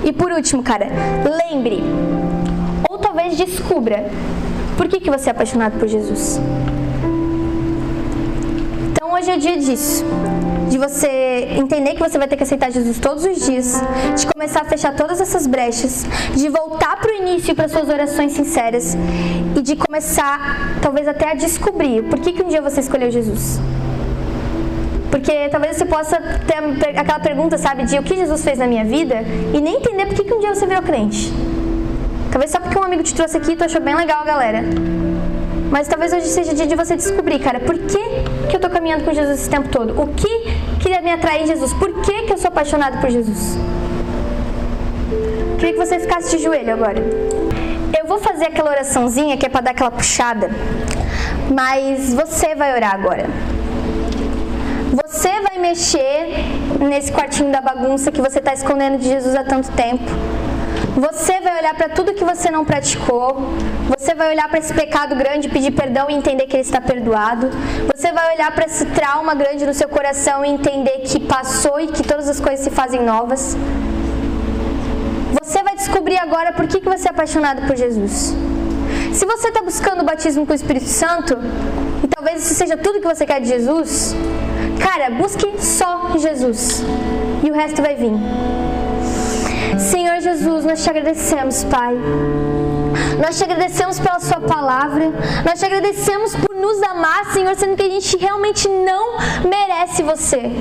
[0.03, 0.87] E por último, cara,
[1.45, 1.83] lembre,
[2.89, 4.05] ou talvez descubra,
[4.77, 6.39] por que, que você é apaixonado por Jesus?
[9.21, 10.03] Hoje é dia disso.
[10.67, 13.79] De você entender que você vai ter que aceitar Jesus todos os dias,
[14.17, 16.05] de começar a fechar todas essas brechas,
[16.35, 18.97] de voltar para o início para suas orações sinceras
[19.55, 23.59] e de começar, talvez até a descobrir por que, que um dia você escolheu Jesus.
[25.11, 28.85] Porque talvez você possa ter aquela pergunta, sabe, de o que Jesus fez na minha
[28.85, 31.31] vida e nem entender por que, que um dia você virou crente.
[32.31, 34.63] Talvez só porque um amigo te trouxe aqui e tu achou bem legal, galera.
[35.71, 37.99] Mas talvez hoje seja dia de você descobrir, cara, por que,
[38.49, 39.99] que eu tô caminhando com Jesus esse tempo todo?
[39.99, 40.27] O que
[40.81, 41.71] queria me atrair Jesus?
[41.73, 43.57] Por que, que eu sou apaixonado por Jesus?
[45.57, 47.01] Queria que você ficasse de joelho agora.
[47.97, 50.49] Eu vou fazer aquela oraçãozinha que é para dar aquela puxada,
[51.49, 53.27] mas você vai orar agora.
[55.05, 56.33] Você vai mexer
[56.81, 60.03] nesse quartinho da bagunça que você está escondendo de Jesus há tanto tempo.
[60.95, 63.53] Você vai olhar para tudo que você não praticou.
[63.97, 67.49] Você vai olhar para esse pecado grande, pedir perdão e entender que ele está perdoado.
[67.95, 71.87] Você vai olhar para esse trauma grande no seu coração e entender que passou e
[71.87, 73.55] que todas as coisas se fazem novas.
[75.41, 78.35] Você vai descobrir agora por que, que você é apaixonado por Jesus.
[79.13, 81.37] Se você está buscando o batismo com o Espírito Santo,
[82.03, 84.15] e talvez isso seja tudo que você quer de Jesus,
[84.81, 86.83] cara, busque só Jesus.
[87.43, 88.13] E o resto vai vir.
[90.21, 91.95] Jesus, nós te agradecemos, Pai.
[93.19, 95.11] Nós te agradecemos pela Sua palavra.
[95.45, 99.17] Nós te agradecemos por nos amar, Senhor, sendo que a gente realmente não
[99.47, 100.51] merece você.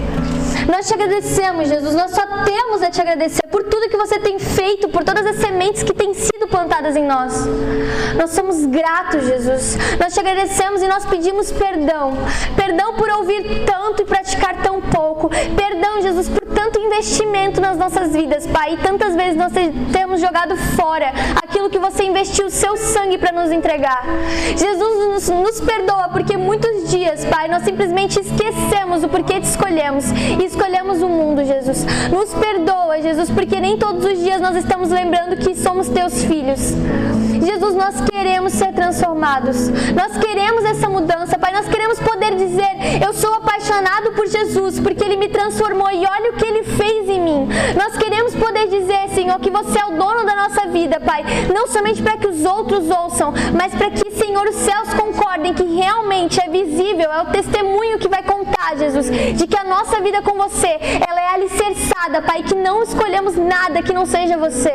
[0.70, 1.94] Nós te agradecemos, Jesus.
[1.94, 5.36] Nós só temos a te agradecer por tudo que você tem feito, por todas as
[5.36, 7.46] sementes que têm sido plantadas em nós.
[8.16, 9.78] Nós somos gratos, Jesus.
[9.98, 12.12] Nós te agradecemos e nós pedimos perdão.
[12.56, 15.28] Perdão por ouvir tanto e praticar tão pouco.
[15.56, 18.74] Perdão, Jesus, por tanto investimento nas nossas vidas, Pai.
[18.74, 19.50] E tantas vezes nós
[19.90, 21.11] temos jogado fora
[21.42, 24.04] aquilo que você investiu o seu sangue para nos entregar.
[24.58, 30.04] Jesus nos, nos perdoa porque muitos dias, Pai, nós simplesmente esquecemos o porquê te escolhemos
[30.38, 31.86] e escolhemos o mundo, Jesus.
[32.11, 36.74] Nos perdoa, Jesus, porque nem todos os dias nós estamos lembrando que somos teus filhos.
[37.40, 39.68] Jesus, nós queremos ser transformados.
[39.94, 41.52] Nós queremos essa mudança, Pai.
[41.52, 46.30] Nós queremos poder dizer: Eu sou apaixonado por Jesus, porque Ele me transformou e olha
[46.30, 47.48] o que Ele fez em mim.
[47.76, 51.22] Nós queremos poder dizer, Senhor, que você é o dono da nossa vida, Pai.
[51.55, 55.62] Não somente para que os outros ouçam, mas para que, Senhor, os céus concordem que
[55.62, 60.20] realmente é visível, é o testemunho que vai contar, Jesus, de que a nossa vida
[60.22, 60.78] com você,
[61.09, 64.72] ela é alicerçada, Pai, que não escolhemos nada que não seja você.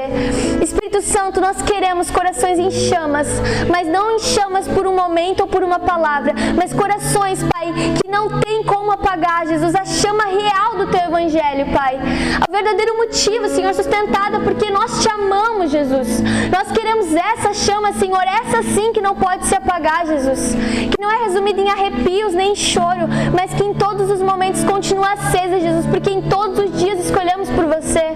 [0.61, 3.27] Espírito Santo, nós queremos corações em chamas,
[3.69, 8.09] mas não em chamas por um momento ou por uma palavra, mas corações, Pai, que
[8.09, 11.99] não tem como apagar, Jesus, a chama real do teu evangelho, Pai.
[12.47, 16.21] O verdadeiro motivo, Senhor, sustentada porque nós te amamos, Jesus.
[16.51, 20.55] Nós queremos essa chama, Senhor, essa sim que não pode se apagar, Jesus.
[20.91, 24.63] Que não é resumida em arrepios nem em choro, mas que em todos os momentos
[24.63, 28.15] continua acesa, Jesus, porque em todos os dias escolhemos por você.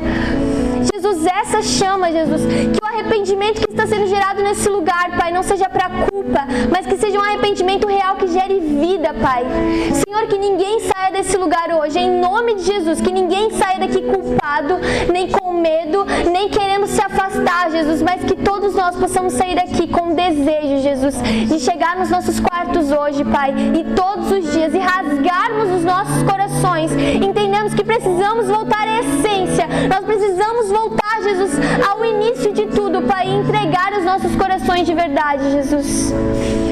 [0.99, 5.41] Jesus, essa chama, Jesus, que o arrependimento que está sendo gerado nesse lugar, Pai, não
[5.41, 9.45] seja para culpa, mas que seja um arrependimento real que gere vida, Pai.
[9.93, 14.01] Senhor, que ninguém saia desse lugar hoje, em nome de Jesus, que ninguém saia daqui
[14.01, 14.75] culpado,
[15.09, 19.87] nem com medo, nem querendo se afastar, Jesus, mas que todos nós possamos sair daqui
[19.87, 21.15] com desejo, Jesus,
[21.47, 26.23] de chegar nos nossos quartos hoje, Pai, e todos os dias, e rasgarmos os nossos
[26.23, 30.88] corações, entendemos que precisamos voltar à essência, nós precisamos voltar,
[31.29, 31.51] Jesus,
[31.87, 36.13] ao início de tudo, Pai, e entregar os nossos corações de verdade, Jesus.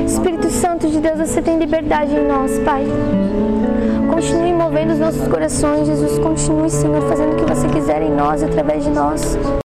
[0.06, 2.86] Espírito Santo de Deus, você tem liberdade em nós, Pai.
[4.10, 6.18] Continue movendo os nossos corações, Jesus.
[6.18, 9.38] Continue, Senhor, fazendo o que você quiser em nós, através de nós.